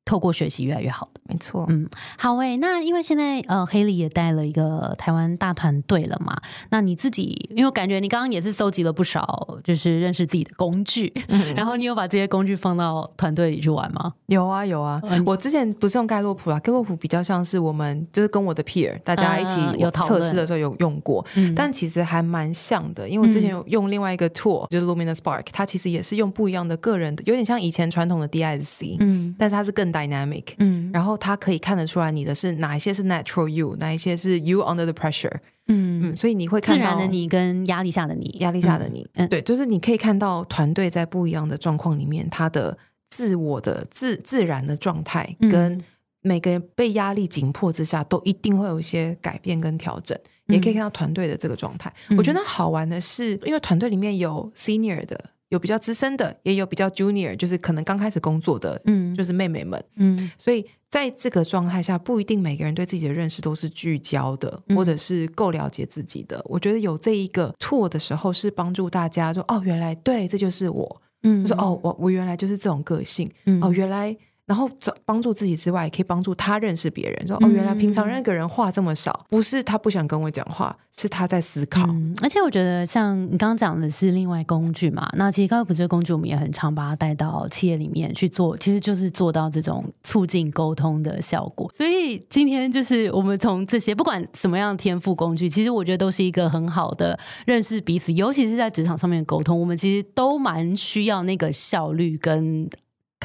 [0.04, 1.20] 透过学习越来越好的。
[1.26, 1.88] 没错，嗯，
[2.18, 2.56] 好诶。
[2.58, 6.36] 那因为现在呃，黑里也带了一个台湾大团队了嘛。
[6.70, 11.12] 那你自己，因为我感觉你刚刚也是搜集了不少，就是认识自己的工具。
[11.56, 14.12] 然后你有把这些工具放到团队里去玩吗？
[14.26, 15.00] 有啊，有啊。
[15.24, 21.24] 我之前不是用盖洛普啦，盖洛普比较像是我们就是跟我的 peer 大家一起有测试的时候有用过，
[21.56, 23.08] 但其实还蛮像的。
[23.08, 35.36] 因为我之前有用另外一个 tool，就是 Luminous Spark，它其实也是用不一样的个人的，有点像以前传统的 DISC，嗯，但是它是更 dynamic，嗯，然后他可以看得出来你的是哪一些是 natural you，哪一些是 you under the pressure，
[35.68, 36.10] 嗯。
[36.10, 42.76] 嗯，所以你会看到自然的你跟压力下的你，压力下的你，嗯，对，就是你可以看到团队在不一样的状况里面，他的
[43.08, 45.80] 自我的自自然的状态，跟
[46.20, 51.92] 每个人被压力紧迫之下，都一定会有一些改变跟调整，也可以看到团队的这个状态。
[52.18, 55.30] 我觉得好玩的是，因为团队里面有 senior 的。
[55.50, 66.40] 有比较资深的，也有比较 junior，就是可能刚开始工作的，嗯，就是妹妹们，嗯，所以在这个状态下，不一定每个人对自己的认识都是聚焦的，或者是够了解自己的。
[66.46, 73.30] 我觉得有这一个 tour 的时候，是帮助大家说，哦，原来对，这就是我，嗯，说哦，我我原来就是这种个性，
[73.60, 74.16] 哦，原来。
[74.46, 77.26] 然后找帮助自己之外，也可以帮助他认识别人。
[77.26, 81.82] 说哦，原来平常那个人话这么少，不是他不想跟我讲话，是他在思考。
[82.22, 91.72] 而且我觉得，像你刚刚讲的是另外工具嘛，那其实高普这个工具，我们也很常把它带到企业里面去做，其实就是做到这种促进沟通的效果。
[91.74, 102.68] 所以今天就是我们从这些不管什么样天赋工具，其实我觉得都是一个很好的认识彼此，尤其是在职场上面沟通，我们其实都蛮需要那个效率跟。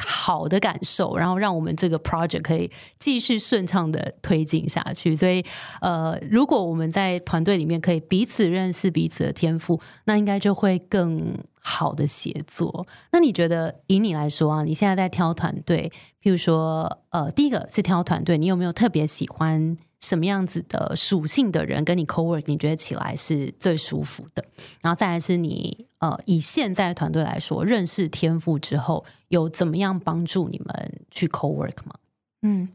[0.00, 5.14] 好的感受，然后让我们这个 project 可以继续顺畅的推进下去。
[5.14, 5.44] 所以，
[5.80, 12.86] 呃，如果我们在团队里面可以彼此认识彼此的天赋，那应该就会更好的协作。
[13.12, 19.76] 那你觉得，以你来说啊，你现在在挑团队，譬如说，呃，第一个是挑团队，你有没有特别喜欢？
[20.02, 24.42] 什么样子的属性的人跟你 co work，你觉得起来是最舒服的？
[24.80, 31.94] 然后再来是你呃，以现在团队来说，认识天赋之后，有怎么样帮助你们去 co work 吗？
[32.42, 32.68] 嗯，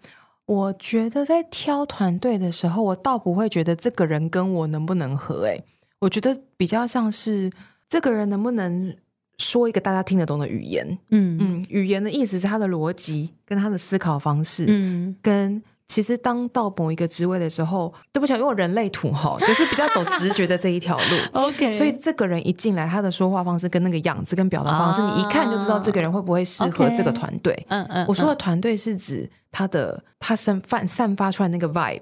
[0.45, 5.63] 我觉得在挑团队的时候，我倒不会觉得这个人跟我能不能合，诶，
[5.99, 7.49] 我觉得比较像是
[7.87, 8.95] 这个人能不能
[9.37, 10.97] 说一个大家听得懂的语言。
[11.09, 15.63] 嗯嗯，语言的意思是他的逻辑跟他的思考方式，嗯，跟。
[15.87, 21.03] 其实当到某一个职位的时候，对不起，因为我人类土豪， 就是比较走直觉的这一条路。
[21.39, 27.55] OK，所以这个人一进来，他的说话方式跟那个样子跟表达方式，你一看就知道这个人会不会适合这个团队。
[27.69, 32.01] 嗯嗯，我说的团队是指他的他散发散发出来那个 vibe。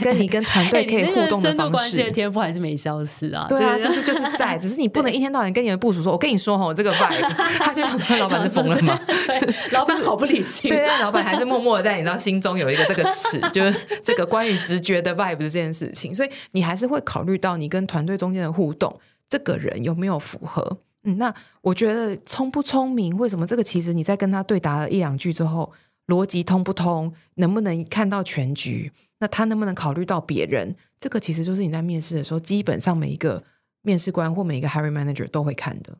[0.00, 3.46] 跟你跟团队 可以互动的方式，的天赋还是没消失啊？
[3.48, 4.56] 对啊，是不是就是在？
[4.56, 8.96] 只是你不能一天到晚跟你的部署说：“我跟你说哈，这个 vibe。”他就要说：“老板是疯了吗？
[9.04, 10.70] ”对，老板好不理性。
[10.70, 16.14] 对，老板还是默默的在你知道心中有一个这个尺，就是这个关于直觉的 vibe 的这件事情。
[16.14, 18.96] 所以你还是会考虑到你跟团队中间的互动，
[19.28, 20.78] 这个人有没有符合？
[21.02, 23.16] 嗯，那我觉得聪不聪明？
[23.18, 23.64] 为什么这个？
[23.64, 25.72] 其实你在跟他对答了一两句之后，
[26.06, 27.12] 逻辑通不通？
[27.34, 28.92] 能不能看到全局？
[29.18, 30.74] 那他能不能考虑到别人？
[31.00, 33.42] 这个其实就是你在面试的时候，基本上每一个
[33.82, 35.96] 面试官或每一个 hiring manager 都会看的。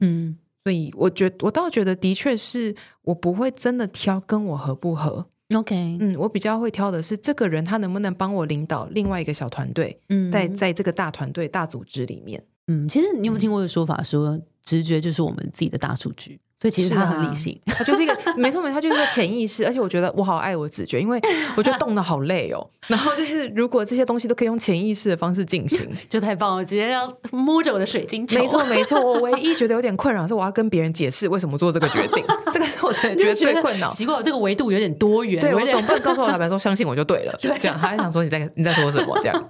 [0.00, 5.26] 嗯，所以我觉我倒觉得，的确是我不会真的挑跟我合不合。
[5.54, 9.96] OK，嗯，我比较会挑的是这个人他能不能帮我领导另外一个小团队。
[10.08, 16.40] 嗯，在在这个大团队大组织里面，嗯，其实你有没有听过一个说法，说直觉就是我们自己的大数据？
[16.58, 19.66] 所以其实他很理性，他就是一个没错没错，他就是个潜意识。
[19.66, 21.20] 而且我觉得我好爱我直觉，因为
[21.54, 22.66] 我觉得动的好累哦。
[22.86, 28.38] 然后就是如果这些东西都可以用潜意识的方式进行， 就太棒了，直接要摸着我的水晶球。
[28.40, 33.88] 没错没错，我唯一觉得有点困扰是我要跟别人解释为什么做这个决定，这个是我觉得最困扰。
[33.90, 35.38] 奇怪，这个维度有点多元。
[35.38, 39.48] 对我总不能告诉我老板说相信我就对了， 对，这样他还想说你在你在说什么这样。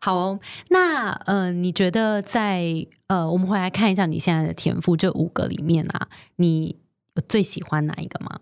[0.00, 6.76] 好哦，那呃，你觉得在呃，我们回来看一下你现在的天赋这五个里面啊，你
[7.28, 8.38] 最喜欢哪一个吗？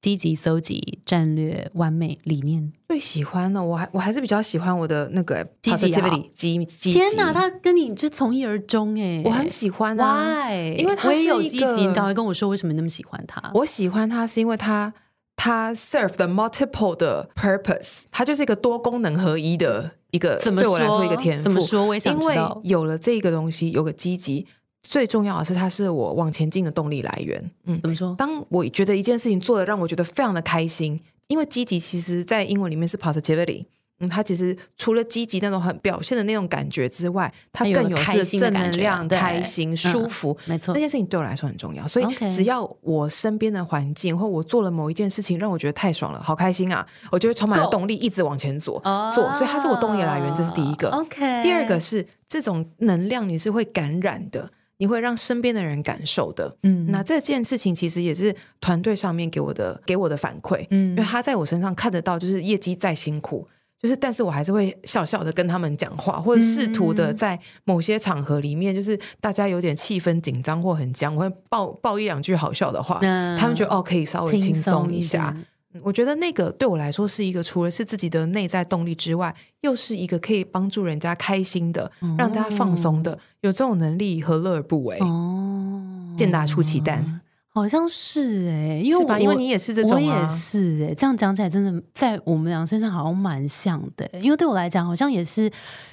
[0.00, 2.70] 积极搜集、战略、完美、理念。
[2.88, 5.90] 最喜欢的，我还我还是比较喜欢我的那个积极
[6.34, 11.86] 积积天哪，他跟你就从一而终哎，我很喜欢啊，因为他也有积极。
[11.86, 13.50] 你刚才跟我说为什么那么喜欢他？
[13.54, 14.92] 我喜欢他是因为他
[15.36, 21.44] 它 serve 的 multiple 的 purpose，它就是一个多功能合一的一个，怎么对我来说说一个天赋。
[21.44, 24.46] 怎么说我也想因为有了这个东西，有个积极，
[24.82, 27.50] 最重要的是它是我往前进的动力来源。
[27.64, 28.14] 嗯，怎么说？
[28.16, 33.66] 当我觉得一件事情做的让我觉得非常的开心，因为积极其实在英文里面是 positivity。
[34.04, 40.36] 嗯，它其实除了积极那种很表现的那种感觉之外，它它有更有开是正能量、对开心、嗯舒服。
[40.44, 50.90] 没错那，件事情对我来说很重要，所以只要我身边的环境或我做了某一件事情让我觉得太爽了，好开心啊，我就会充满动力一直往前做哦做，所以它是我动力的来源，这是第一个。
[50.90, 56.56] OK，第二个是这种能量你是会感染的，你会让身边的人感受的。
[56.62, 63.46] 嗯那这件事情其实也是团队上面给我的给我的反馈，嗯因为他在我身上看得到，就是业绩再辛苦。
[63.84, 75.34] 就是，但是我还是会笑笑的跟他们讲话，或者试图的嗯在某些场合里面，就是大家有点气氛紧张或很僵，我会爆爆一两句好笑的话，嗯他们觉得哦可以稍微轻松一一下。
[75.36, 75.44] 嗯
[75.82, 83.18] 我觉得那个对我来说是一个除了是自己的内在动力之外，又是一个可以帮助人家开心的、让大家放松的。
[83.40, 84.96] 有这种能力，何乐而不为？
[85.00, 85.82] 哦，
[86.16, 87.20] 健达出奇蛋，
[87.54, 89.20] 好像是哎、因为？
[89.20, 95.50] 因为你也是这种、啊，我也是哎、这样讲起来真的在我们俩身上好像蛮像的、因为对我来讲好像也是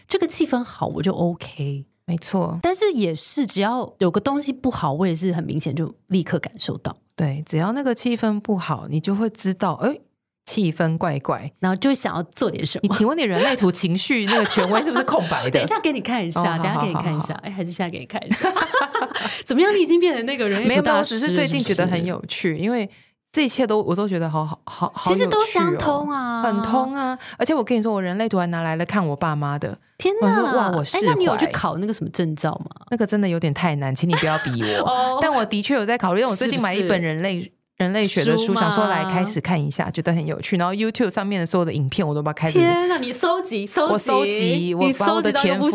[0.07, 2.57] 这个气氛好我就 OK，没错。
[2.63, 9.99] 但是也是只要有个东西不好，我也是很明显就立刻感受到，对，只要那个气氛不好，你就会知道，哎，
[10.45, 11.51] 气氛怪怪。
[11.59, 12.81] 然后就会想要做点什么。
[12.83, 15.65] 你请问你人类图情绪那个权威是不是空白的 等一？
[15.65, 18.51] 下给你看一下，哦等一下给你看一下，哎，还是现在给你看一下，
[19.47, 19.73] 怎么样？
[19.73, 22.01] 你已经变成那个人类没有，没有，我只是最近觉得很。
[22.01, 22.89] 有趣，因为
[23.31, 27.17] 这一切都我都觉得好好好好哦，其实都相通啊，很通啊！
[27.37, 30.41] 而且我跟你说，我人类图还拿来了看我爸妈的，天哪！
[30.53, 32.71] 哇我哎，那你有去考那个什么证照吗？
[32.89, 34.83] 那个真的有点太难，请你不要逼我。
[34.89, 40.55] 哦但我的确有在考虑，因为我最近买一本人类人类学的书，书想说来开始看一下，觉得很有趣。
[40.55, 42.97] 然后 YouTube 上面的所有的影片，我都把它开始，天哪！
[42.99, 45.67] 你搜集搜集，我搜集，我你把我的天赋，，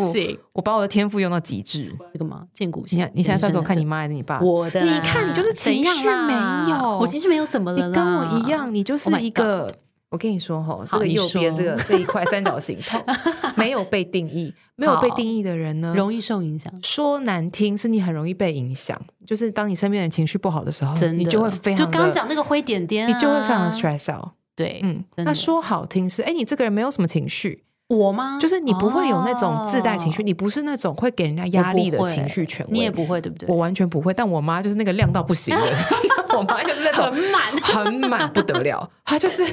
[0.53, 1.91] 我把我的天赋用到极致。
[2.13, 2.43] 这个吗？
[2.53, 4.39] 见骨你现在你现在在给我看你妈还是你爸？
[4.39, 6.33] 我的，你看你就是情绪没
[6.69, 7.85] 有我情绪没有怎么了？
[7.85, 9.67] 你跟我一样，你就是 Oh 一个。
[10.09, 13.03] 我跟你说哈，这个右边这个这一块三角形，它
[13.57, 24.29] 没有被定义，没有被定义的人呢，容易受影响，说难听是你很容易被影响，就是当你身边人情绪不好的时候，你就会非常就刚刚讲那个灰点点啊，你就会非常的 stress out。
[24.55, 28.39] 对，嗯，那说好听是，哎，你这个人没有什么情绪，我吗？
[28.41, 33.47] 就是你不会有那种自带情绪，哦你不是那种会给人家压力的情绪权威，你也不会，对不对？
[33.49, 34.13] 我完全不会。
[34.13, 35.61] 但我妈就是那个亮到不行的，
[36.37, 39.43] 我妈就是那种很满， 很满不得了，她就是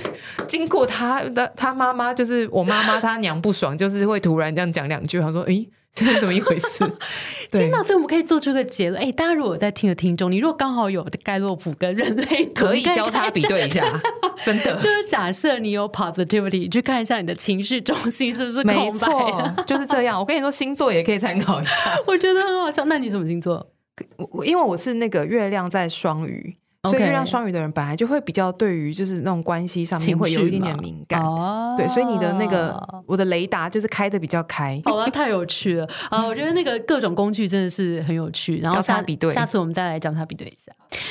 [0.47, 6.85] 经过她的她妈妈，就是我妈妈她娘不爽，就是会突然这样讲两句，她说：“诶，这是怎么一回事？”
[7.51, 7.83] 对天，哪！
[7.83, 9.01] 所以我们可以做出个结论。
[9.01, 13.41] 哎，大家如果在听的听众，你如果刚好有盖洛普跟人类图，可以交叉比。
[13.43, 13.85] 对一下，
[14.45, 14.77] 真的。
[14.77, 19.55] 就是假设你有 positivity，去看一下你的情绪中心是不是没空白的。
[19.57, 20.19] 错，就是这样。
[20.19, 21.75] 我跟你说，星座也可以参考一下。
[22.07, 22.85] 我觉得很好笑。
[22.87, 23.71] 那你什么星座？
[24.17, 31.23] 我我因为我是那个月亮在双鱼，所以亮双鱼的人本来就会比较对于就是那种关系上面情会有一点点敏感。
[31.23, 34.81] 哦对，所以你的那个我的雷达就是开的比较开。
[34.85, 36.25] 好了，太有趣了啊！
[36.25, 40.71] 我觉得那个各种工具真的是很有趣，然后下比对下次我们再来交叉比对一下。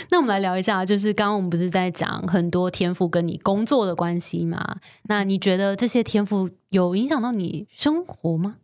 [0.10, 4.78] 那我们来聊一下，就是刚刚我们不是在讲很多天赋跟你工作的关系吗？
[5.04, 8.56] 那你觉得这些天赋有影响到你生活吗？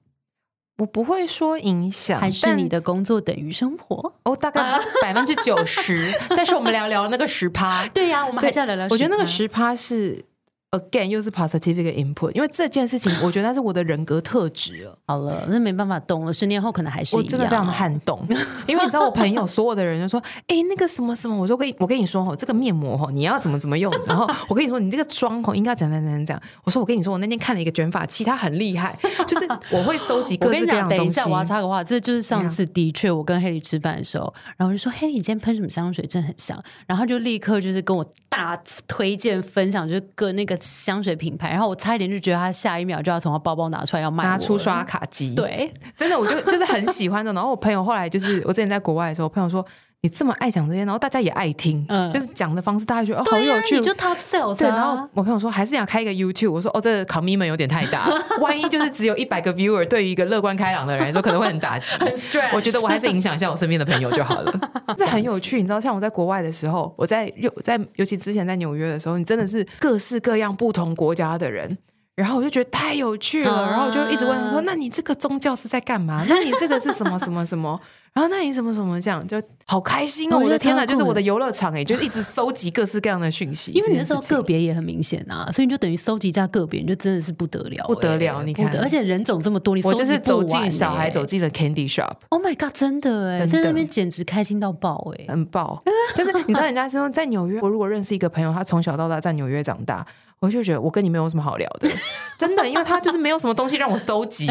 [0.80, 4.14] 我不会说影响，还是你的工作等于生活？
[4.24, 6.00] 哦大概百分之九十，
[6.36, 7.86] 但是我们聊聊那个十趴。
[7.90, 8.88] 对呀、我们还是要聊聊。
[8.90, 10.24] 我觉得那个，十趴是
[10.72, 14.98] again 又是 positive input，因为这件事情 我觉得那是我的人格特质了。
[15.06, 17.26] 好了，那没办法动了，十年后可能还是一样。
[17.26, 18.20] 我真的非常的撼动，
[18.68, 26.42] 因为你知道我朋友所有的人就说，哎、那个什么什么，我说跟你我跟你说哦，这个面膜哦，你要怎么怎么用，然后我跟你说你这个妆哦应该怎样怎样怎样。
[26.64, 31.32] 我说我跟你说，我那天看了一个卷发器，它很厉害，就是我会收集各式我跟你讲，各样的东西等一下。
[31.32, 38.56] 我要插个话，这就是上次的确我跟黑里吃饭的时候，然后我就说黑里你今天喷什么香水，真的很香，然后就立刻就是跟我大
[38.88, 47.32] 推荐分享，就是各那个香水品牌，然后我差一点就觉得他下一秒就要从他包包拿出来要卖拿出刷，卡机，，对，真的我就就是很喜欢的。
[47.34, 49.66] 然后我朋友后来就是我之前在国外的时候，我朋友说
[50.02, 58.10] 你这么爱讲这些，然后大家也爱听，嗯就是讲的方式大家觉得哦好、有趣，你就 top sales 对，啊然后我朋友说还是想开一个 YouTube，我说哦，这个 commitment 有点太大，
[58.40, 61.96] 万一就是只有一百个 viewer，对于一个乐观开朗的人来说可能会很打击。
[62.00, 64.54] 很 stress，我觉得我还是影响一下我身边的朋友就好了。
[64.96, 71.78] 这很有趣，你知道，像我在国外的时候，我在尤在尤其之前在纽约的时候，你真的是各式各样不同国家的人。
[72.16, 76.26] 然后我就觉得太有趣了，啊然后我就一直问他说：“那你这个宗教是在干嘛？
[76.28, 77.80] 那你这个是什么什么什么？”
[78.14, 80.40] 然后那你怎么怎么讲，就好开心哦！
[80.40, 83.72] 我的天哪，就是我的游乐场哎，就一直搜集各式各样的讯息。
[83.72, 88.44] 因为你那时候个别也很明显啊，所以你就等于搜集加个别，你就真的是不得了，不得了！
[88.44, 92.12] 你看，而且人种这么多，你我就是走进小孩走进了 Candy Shop。
[92.30, 95.84] Oh my god，真的哎，在那边简直开心到爆哎，很爆！
[96.16, 100.06] 但是你知道，人家说在纽约，我如果认识一个朋友，他从小到大在纽约长大。
[100.42, 101.90] 我就觉得我跟你没有什么好聊的，
[102.38, 104.48] 真的，因为他就是没有什么东西让我搜集，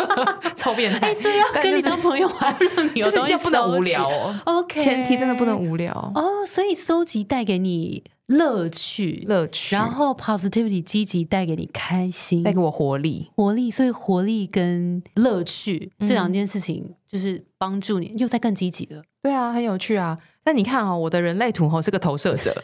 [0.54, 1.14] 超变态。
[1.14, 4.08] 所以要跟你当朋友，还让你就是要不能无聊
[4.44, 4.82] ，OK？
[4.82, 6.44] 前提真的不能无聊哦。
[6.46, 13.70] 所以搜集带给你乐趣，乐趣，然后 positivity 积极带给你开心，带给我活力，活力。
[13.70, 19.02] 所以活力跟乐趣这两件事情，就是帮助你又在更积极了。
[19.22, 20.18] 对啊，很有趣啊。
[20.44, 22.54] 那你看啊，我的人类图吼是个投射者。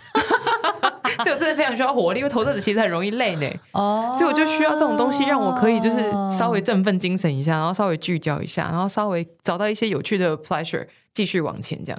[1.23, 3.51] 所以我真的非常需要活力，因为投射者其实很容易累呢。
[3.73, 5.99] 哦，所以我就需要这种东西，让我可以就是
[6.31, 11.99] 稍微振奋精神一下，然后稍微聚焦一下，然后稍微找到一些有趣的 pleasure，继续往前这样。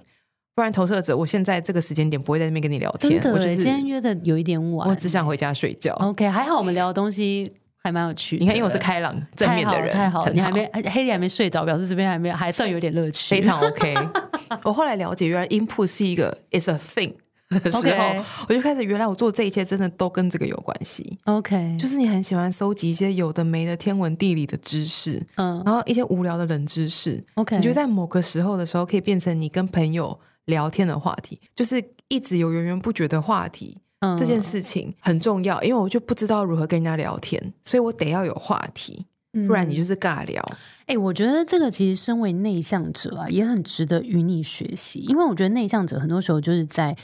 [0.56, 3.22] 不然投射者，我现在这个时间点不会在那边跟你聊天。
[3.22, 5.94] 真的，今天约的有一点晚，我只想回家睡觉。
[6.00, 7.48] OK，还好我们聊的东西
[7.84, 8.38] 还蛮有趣。
[8.38, 10.32] 你看，因为我是开朗正面的人，太好了。
[10.34, 13.96] 你还没黑里还没睡着，表示这边还没还算有点乐趣，非常 OK。
[14.66, 17.14] 我后来了解，原来 input 是一个 is a thing。
[17.50, 21.18] 的时候，我就开始原来我做这一切真的都跟这个有关系。
[21.26, 27.24] OK，就是你很喜欢收集一些有的没的天文地理的知识，嗯，然后一些无聊的冷知识。
[27.36, 33.78] OK，你觉得在某个时候的时候可以变成你跟朋友聊天的话题，就是一直有源源不绝的话题。
[34.00, 39.06] 嗯，这件事情很重要，因为我就不知道如何跟人家聊天，所以我得要有话题，
[39.48, 40.46] 不然你就是尬聊。
[40.86, 46.96] 哎，我觉得这个其实身为内向者啊，也很值得与你学习，因为我觉得内向者很多时候就是在。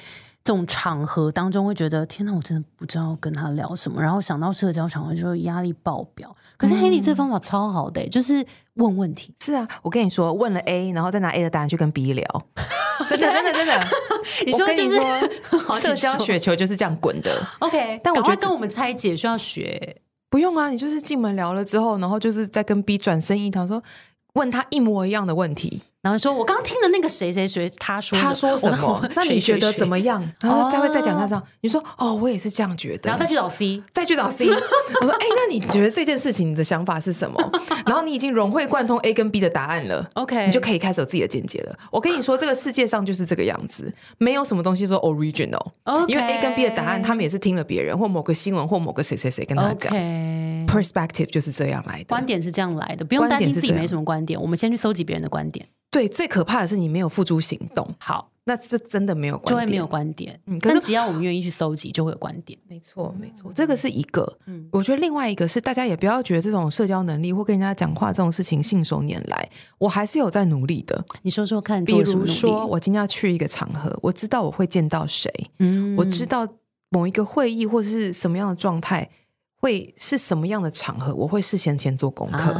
[0.44, 6.36] 这种场合当中会觉得天哪，我真的不知道跟他聊什么，然后想到社交场合就压力爆表。
[6.58, 9.34] 可是黑莉这方法超好的，就是问问题。
[9.40, 12.26] 是啊，我跟你说，问了 A，然后再拿 A 的答案去跟 B 聊，
[13.08, 13.88] 真的真的真的。
[14.46, 15.00] 你说就是
[15.80, 17.46] 社交雪球就是这样滚的。
[17.60, 23.82] OK，但我觉得跟我们拆解需要学，不用啊，你就是进门聊了之后，然后就是再跟 B 转身一堂说，
[24.34, 25.84] 问他一模一样的问题。
[26.04, 29.08] 然后说，我刚听的那个谁谁谁，他说他说 什么？
[29.16, 30.22] 那你觉得怎么样？
[30.42, 33.10] 然后再会再讲他这样，你说哦，我也是这样觉得。
[33.10, 34.50] 然后再去找 C，再去找 C。
[34.52, 37.52] 我说，哎，那你觉得这件事情你的想法是什么？
[37.86, 41.74] 然后你已经融会贯通 A 跟 B 的答案了，OK，你就可以开始有自己的见解了。
[41.90, 45.66] 我跟你说，这个世界上就是这个样子，没有什么东西说 original，
[46.10, 49.94] 因为 A 跟 B 的答案，他们也是听了别人或某个新闻或某个谁谁谁跟他讲
[50.68, 55.66] ，perspective 就是这样来的，观点是这样来的，不用担心自己没什么观点，我们先去搜集别人的观点。
[55.94, 57.88] 对，最可怕的是你没有付诸行动。
[58.00, 60.38] 好，那这真的没有，就会没有观点。
[60.48, 62.58] 嗯，但只要我们愿意去搜集，就会有观点。
[62.68, 64.38] 没错，没错，这个是一个。
[64.48, 71.06] 嗯，我觉得另外一个是，大家也不要觉得这种社交能力或跟人家讲话这种事情信手拈来，我还是有在努力的。
[71.22, 76.48] 你说说看，比如说我今天要去一个场合，我知道我会见到谁，嗯，我知道
[76.90, 79.08] 某一个会议或者是什么样的状态。
[79.64, 81.16] 会是什么样的场合？
[81.16, 82.54] 我会事先先做功课，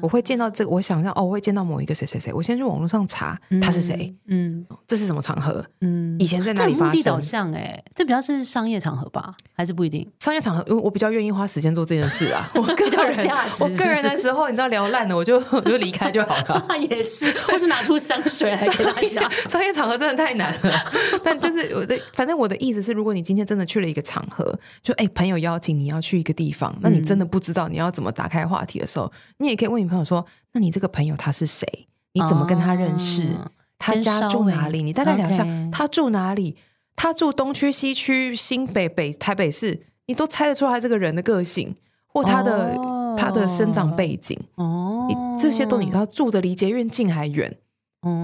[0.00, 5.64] 我会见到这个，我想象哦，我会见到某一个谁谁谁，我先去网络上查他是谁，嗯，这是什么场合？
[5.80, 7.02] 嗯，以前在哪里发生？
[7.04, 10.08] 导向哎，这比较是商业场合吧，还是不一定？
[10.20, 12.50] 商业场合，因为我比较愿意花时间做这件事啊。
[12.54, 13.16] 我个人
[13.60, 16.66] 我个人的时候，你知道聊烂了，我就我就离开就好了。
[16.78, 19.30] 也是，或是拿出香水来 给大家。
[19.48, 20.84] 商业场合真的太难了，
[21.22, 31.66] 但就是我的，反正我的意思是，如果你今天真的去了一个场合，就哎，朋友邀请你要去一个地方，那你真的不知道你要怎么打开话题的时候，你也可以问你朋友说：“那你这个朋友他是谁？
[32.12, 33.28] 你怎么跟他认识？
[33.78, 34.82] 他家住哪里？
[34.82, 36.56] 你大概聊一下，他住哪里？
[36.94, 41.74] 他住东区、西区、新北、北台北市，你都猜得出来这个人的个性
[42.06, 42.76] 或他的
[43.16, 45.08] 他的生长背景哦，
[45.40, 47.56] 这些都你知道住的离捷运近还远。”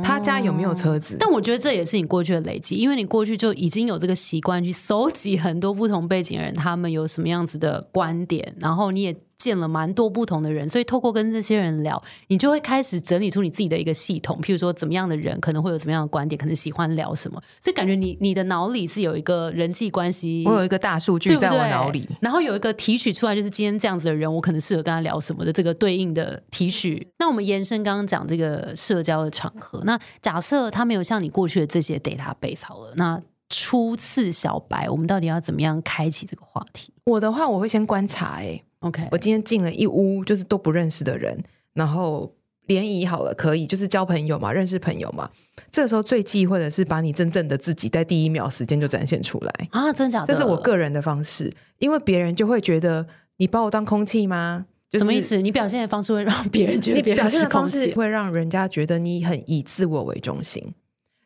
[0.03, 1.17] 他家有没有车子？
[1.21, 9.17] 但我觉得这也是你过去的累积，因为你过去就已经有这个习惯去搜集很多不同背景的人，他们有什么样子的观点，然后你也。
[9.39, 14.36] 见了蛮多不同的人，所以透过跟这些人聊，你就会开始整理出你自己的一个系统。
[14.43, 27.07] 譬如说，怎么样的人可能会有怎么样的观点，可能喜欢聊什么，所以感觉你你的脑里是有一个人际关系，我有一个大数据在我脑里，然后有一个提取出来，就是今天这样子的人，我可能适合跟他聊什么的这个对应的提取。
[27.20, 36.93] 那我们延伸刚刚讲这个社交的场合，那假设他没有像你过去的这些 database 好了，那初次小白，我们到底要怎么样开启这个话题？
[37.05, 38.61] 我的话，我会先观察，哎。
[38.81, 41.43] OK，我今天进了一屋，就是都不认识的人，
[41.74, 42.33] 然后
[42.66, 45.29] 联谊好了，可以就是交朋友嘛，认识朋友嘛。
[45.70, 49.93] 这个时候最忌讳的是把你真正的自己在第一秒时间就展现出来啊！
[49.93, 50.24] 真假？
[50.24, 53.07] 这是我个人的方式，因为别人就会觉得
[53.39, 54.66] 你把我当空气吗？
[54.93, 55.37] 什么意思？
[55.43, 60.72] 你表现的方式会让别人觉得，你表现的方式会让人家觉得你很以自我为中心，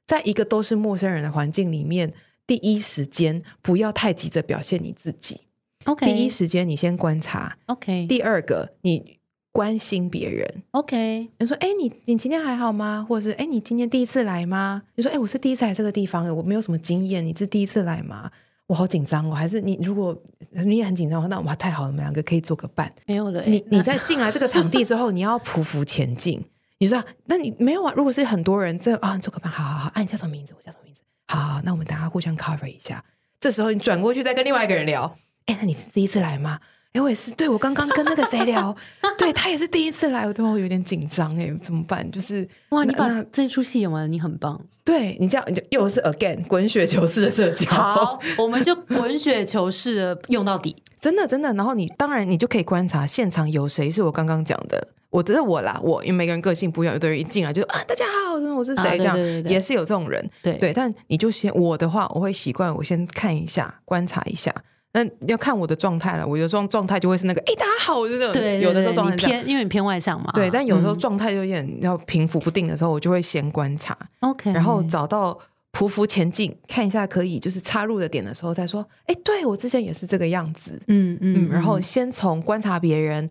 [0.06, 2.12] 在一个都是陌生人的环境里面，
[2.46, 5.42] 第一时间不要太急着表现你自己。
[5.84, 7.56] OK，第一时间你先观察。
[7.66, 9.18] OK，第二个你
[9.50, 10.62] 关心别人。
[10.70, 18.30] OK，你说：“哎，你你今天还好吗？”或者是：“哎，你今天第一次来吗？”你说：“哎，我是第一次来这个地方，我没有什么经验，你是第一次来吗？
[18.66, 20.16] 我好紧张我。”还是你如果
[20.50, 22.92] 你也很紧张的话，那哇太好了，我们两个可以做个伴。
[23.06, 26.42] 没有了，你你在进来这个场地之后，你要匍匐前进。
[26.78, 27.92] 你说：“那你没有啊？
[27.94, 29.90] 如果是很多人在啊，做个伴，好好好。
[29.94, 30.52] 哎，你叫什么名字？
[30.56, 31.00] 我叫什么名字？
[31.28, 33.04] 好，好，那我们大家互相 cover 一下。
[33.38, 35.16] 这时候你转过去再跟另外一个人聊。”
[35.46, 36.58] 哎，那你是第一次来吗？
[36.92, 37.30] 哎，我也是。
[37.32, 38.74] 对我刚刚跟那个谁聊，
[39.18, 41.34] 对他也是第一次来，我都有点紧张。
[41.38, 42.08] 哎，怎么办？
[42.10, 44.60] 就是哇，你把这出戏演完了，你很棒。
[44.84, 47.70] 对你这样，你就又是 again 滚雪球式的社交。
[47.70, 50.76] 好，我们就滚雪球式的用到底。
[51.00, 51.52] 真的，真的。
[51.54, 54.88] 然后你当然你就可以观察现场有谁是我刚刚讲的。
[55.10, 58.96] 我觉得我啦，我因为每个人个性不一样，有的人一进来就啊，大家好，我是谁？
[58.98, 60.26] 这样也是有这种人。
[60.42, 64.54] 对对，但你就先我的话，我会习惯我先看一下，观察一下。
[64.94, 75.38] 那要看我的状态了，我有时候状态就会是那个，哎，大家好，我觉得对，有的时候状态偏，因为你偏外向嘛，对，但有时候状态有点要平伏不定的时候，我就会先观察，OK，然后找到
[75.72, 83.30] 匍匐前进，看一下可以就是插入的点的时候再说，哎，对我之前也是这个样子，嗯嗯，然后先从观察别人，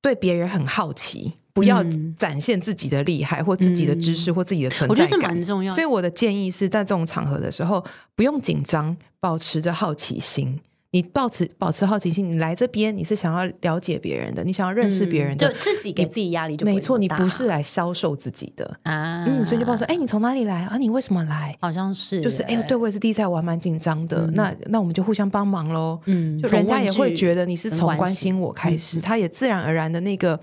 [0.00, 1.84] 对别人很好奇，不要
[2.16, 5.68] 展现自己的厉害或自己的知识或自己的存在感，我觉得这蛮重要。
[5.68, 7.84] 所以我的建议是在这种场合的时候，
[8.14, 10.60] 不用紧张，保持着好奇心。
[10.96, 16.96] 你保持保持好奇心，你来这边你是想要了解别人的，你想要认识别人的，就自己给自己压力就没错。
[16.96, 20.78] 你不是来销售自己的啊，嗯，所以就报说，哎，你从哪里来啊？
[20.78, 21.54] 你为什么来？
[21.60, 24.26] 好像是，就是哎，对我也是第一次，我还蛮紧张的。
[24.28, 26.00] 那那我们就互相帮忙喽。
[26.06, 30.40] 嗯，就人家也会觉得你是从关心我开始，他也自然而然的那个。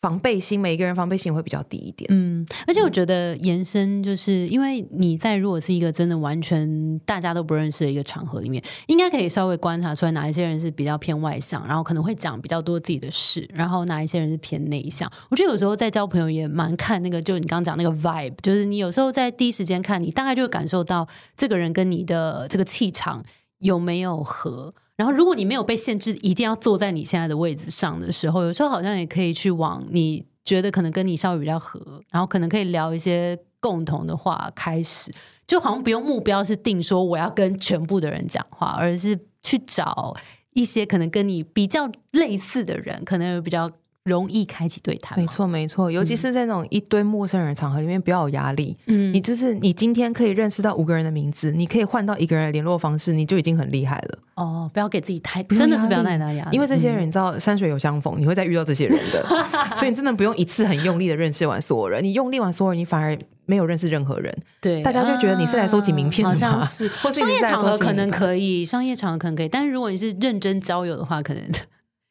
[0.00, 2.08] 防备心，每一个人防备心会比较低一点。
[2.12, 15.10] 嗯，而且我觉得延伸就是，因为你在如果是一个真的完全大家都不认识的一个场合里面，应该可以稍微观察出来哪一些人是比较偏外向，然后可能会讲比较多自己的事，然后哪一些人是偏内向。
[15.30, 23.24] 我觉得有时候在交朋友也蛮看那个，就你刚刚讲那个 vibe，就是你有时候在第一时间看你大概就会感受到这个人跟你的这个气场
[23.58, 24.72] 有没有合。
[24.98, 31.80] 然后，如果你没有被限制，一定要坐在你现在的位置上的时候，有时候好像也可以去往你觉得可能跟你稍微比较合，
[32.10, 35.10] 然后可能可以聊一些共同的话开始，
[35.46, 40.14] 就好像不用目标是定说我要跟全部的人讲话，而是去找
[40.52, 43.70] 一些可能跟你比较类似的人，可能有比较。
[44.08, 48.76] 容易开启对谈，没错没错，尤其是在那种一堆陌生人场合里面，不要有压力。
[48.86, 54.18] 嗯，你就是你今天可以认识到五个人的名字，你可以换到一个人的联络方式，你就已经很厉害了。
[54.34, 59.24] 哦，不要给自己太真的是不要太大压力，因为这些人你知道山水有相逢，你会再遇到这些人的，
[59.76, 64.32] 所以你真的不用一次很用力的认识完所有人，你用力完所有人，你反而没有认识任何人。
[64.60, 66.88] 对，大家就觉得你是来收集名片的，好像是。
[67.12, 71.42] 商业场合可能可以，商业场合可能可以，但是如果你是认真交友的话，可能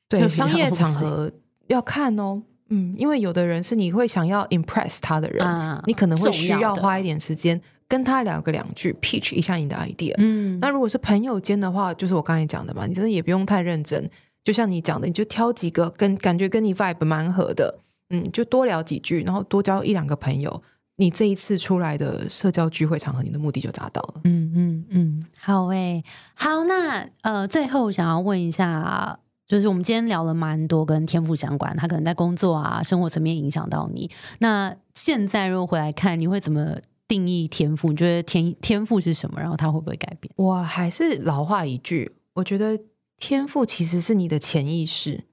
[0.10, 1.32] 对商业场合
[1.68, 2.44] 要看哦。
[2.70, 5.46] 嗯，因为有的人是你会想要 impress 他的人，
[5.86, 10.14] 你可能会需要花一点时间跟他聊个两句，pitch 一下你的 idea。
[10.18, 14.10] 嗯，那如果是朋友间的话，就是我刚才讲的嘛，你真的也不用太认真，
[14.44, 20.62] 就像你讲的，你就挑几个跟感觉跟你 vibe 蛮合的，嗯，就多聊几句，然后多交一两个朋友，
[20.98, 24.22] 你这一次出来的社交聚会场合，你的目的就达到了。
[24.26, 26.04] 嗯嗯嗯，好诶，
[26.34, 29.18] 好，那呃，最后想要问一下。
[29.48, 34.10] 就是我们今天聊了蛮多跟天赋相关，他可能在工作啊、生活层面影响到你。
[34.40, 36.76] 那现在如果回来看，你会怎么
[37.08, 37.90] 定义天赋？
[37.90, 39.40] 你觉得天天赋是什么？
[39.40, 40.32] 然后它会不会改变？
[40.36, 42.78] 我还是老话一句，我觉得
[43.18, 45.24] 天赋其实是你的潜意识。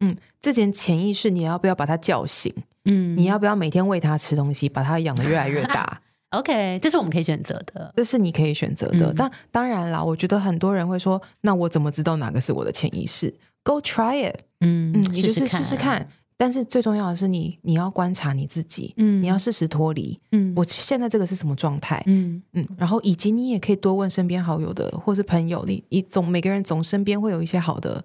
[0.00, 2.54] 嗯，这件潜意识你要不要把它叫醒？
[2.84, 6.00] 嗯，你要不要每天喂它吃东西，把它养的越来越大？
[6.30, 9.12] OK，这是我们可以选择的，这是你可以选择的。
[9.16, 13.32] 但当然啦，我觉得很多人会说，那我怎么知道哪个是我的潜意识
[13.64, 16.08] ？Go try it，嗯嗯，你就是试试看。
[16.36, 28.04] 但是最重要的是，你你要观察你自己，嗯，你要适时脱离，嗯，我现在这个是什么状态，嗯嗯，然后以及你也可以多问身边好友的，或是朋友，你你总每个人总身边会有一些好的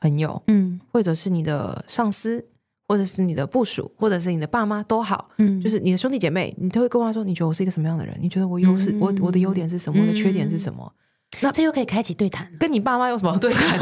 [0.00, 2.42] 朋友，嗯，或者是你的上司，
[2.86, 8.16] 或者是你的部属，或者是你的爸妈都好，嗯，就是你的兄弟姐妹，你都会跟他说，你觉得我是一个什么样的人？
[8.20, 10.00] 你觉得我优势，我我的优点是什么？
[10.00, 10.90] 我的缺点是什么？
[11.40, 13.78] 那这又可以开启对谈，跟你爸妈有什么对谈？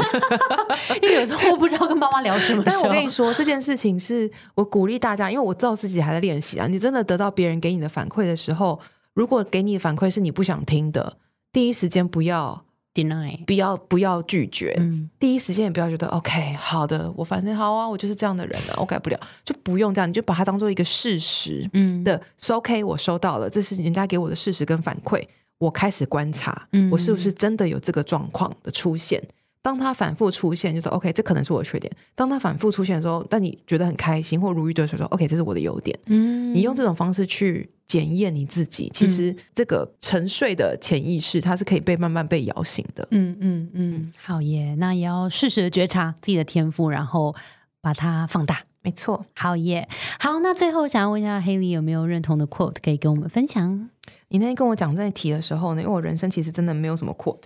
[1.01, 2.63] 因为有时候我不知道跟爸妈聊什么。
[2.65, 6.67] 但我跟你说，这件事情是我鼓励大家，因为我知道自己还在练习啊。
[6.67, 8.79] 你真的得到别人给你的反馈的时候，
[9.13, 11.17] 如果给你的反馈是你不想听的，
[11.51, 14.79] 第一时间不要 deny，不要不要拒绝，
[15.19, 25.23] 第一时间也不要觉得 OK 好的，我反正好啊，我就是这样的人了，我改不了，就不用这样，你就把它当做一个事实，嗯的，OK，我收到了，这是人家给我的事实跟反馈，
[25.63, 29.23] 我开始观察，我是不是真的有这个状况的出现。
[29.61, 31.89] 当他反复出现，就说 OK，这可能是我的缺点。
[32.15, 35.97] 当他反复出现的时候，但你觉得很开心或如鱼得水，说 OK，这是我的优点。
[36.07, 43.07] 嗯，你用这种方式去检验你自己，其实这个沉睡的潜意识，它是可以被慢慢被摇醒的。
[43.11, 47.33] 嗯嗯嗯，好耶，那也要适时的觉察自己的天赋，然后
[47.79, 48.63] 把它放大。
[48.81, 49.87] 没错，好耶。
[50.19, 53.89] 好，那最后想要问一下黑莉，有没有认同的 quote 可以跟我们分享？
[54.33, 57.43] 你那天跟我讲这题的时候呢，因为我人生其实真的没有什么 quote，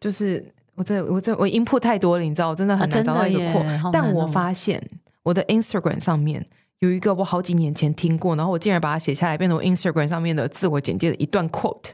[0.00, 0.42] 就是。
[0.76, 3.90] 我这我这我 input 太多了，你知道，我真的很难找到一个 quote。
[3.92, 4.82] 但我发现
[5.22, 6.46] 我的 Instagram 上面
[6.78, 11.90] 有一个我好几年前听过，然后我竟然把它写下来，变成我 Instagram 上面的自我简介的一段 quote。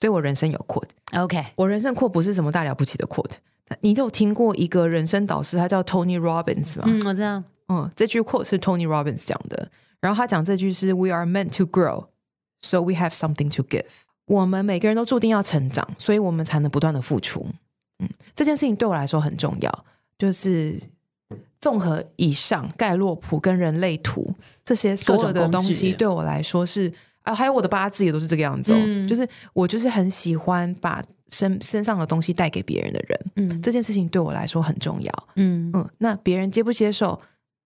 [0.00, 0.88] 所以我人生有 quote。
[1.12, 3.32] OK，我人生 quote 不是什么大了不起的 quote。
[3.80, 6.84] 你有听过一个人生导师，他叫 Tony Robbins 吗？
[6.86, 7.42] 嗯，我知道。
[7.68, 9.68] 嗯，这句 quote 是 Tony Robbins 讲的。
[10.00, 12.06] 然后他讲这句是 We are meant to grow,
[12.60, 13.84] so we have something to give。
[14.26, 17.46] 我们每个人都注定要成长，所以我们才能不断的付出。
[17.98, 19.84] 嗯，这件事情对我来说很重要，
[20.16, 20.78] 就是
[21.60, 24.34] 综合以上盖洛普跟人类图
[24.64, 26.92] 这些所有的东西，对我来说是
[27.22, 29.06] 啊，还有我的八字也都是这个样子哦。
[29.06, 37.20] 就是我就是很喜欢把身身上的东西带给别人的人，嗯，这件事情对我来说很重要，嗯嗯，那别人接不接受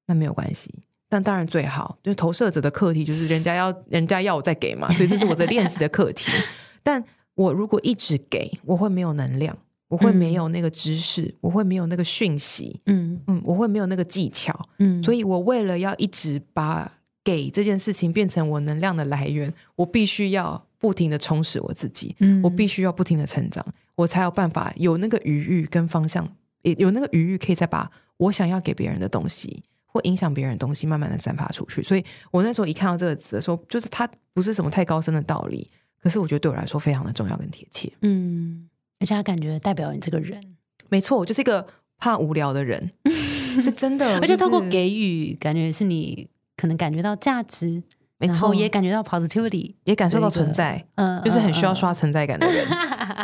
[0.07, 0.75] 那没有关系，
[1.15, 6.33] 但当然最好就投射者的课题就是人家要人家要我再给嘛，所以这是我在练习的课题。
[6.83, 7.05] 但
[7.37, 9.57] 我如果一直给，我会没有能量。
[9.89, 16.91] 我会没有那个知识，我会没有那个讯息，嗯嗯，我会没有那个技巧，嗯，所以我为了要一直把
[17.23, 26.27] 给这件事情变成我能量的来源，我必须要不停的充实我自己，嗯，我必须要不停的成长，我才有办法有那个余裕跟方向，
[26.63, 29.63] 也有那个余裕可以再把我想要给别人的东西
[29.95, 31.83] 或影响别人的东西慢慢的散发出去。
[31.83, 35.71] 所以我那时候一看到这个词的时候，就是它不是什么太高深的道理，
[36.03, 38.69] 可是我觉得对我来说非常的重要跟贴切，嗯。
[39.01, 40.41] 而且它感觉代表你这个人，
[40.89, 41.67] 没错，我就是一个
[41.99, 42.91] 怕无聊的人，
[43.61, 44.19] 是真的。
[44.19, 47.83] 而且透过给予，感觉是你可能感觉到价值。
[48.17, 52.65] 没错，也感觉到 positivity，也感受到存在，嗯，就是很需要刷存在感的人，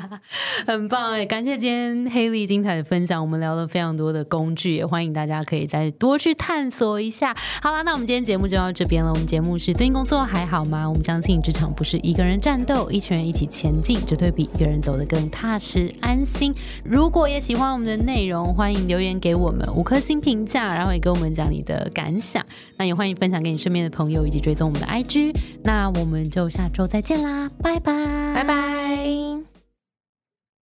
[0.67, 1.25] 很棒哎！
[1.25, 7.35] 感谢今天黑莉精彩的分享，我们聊了非常多的工具，也欢迎大家可以再多去探索一下。
[7.63, 9.11] 好了，那我们今天节目就到这边了。
[9.11, 10.87] 我们节目是最近工作还好吗？
[10.87, 16.53] 我们相信职场不是一个人战斗，一群人一起前进，绝对比一个人走得更踏实安心。
[16.85, 22.45] 如果也喜欢我们的内容，欢迎留言给我们五颗星评价，然后也跟我们讲你的感想。
[22.77, 24.87] 那也欢迎分享给你身边的朋友，以及追踪我们的。
[24.87, 27.93] IG，那我们就下周再见啦，拜拜，
[28.35, 29.50] 拜拜。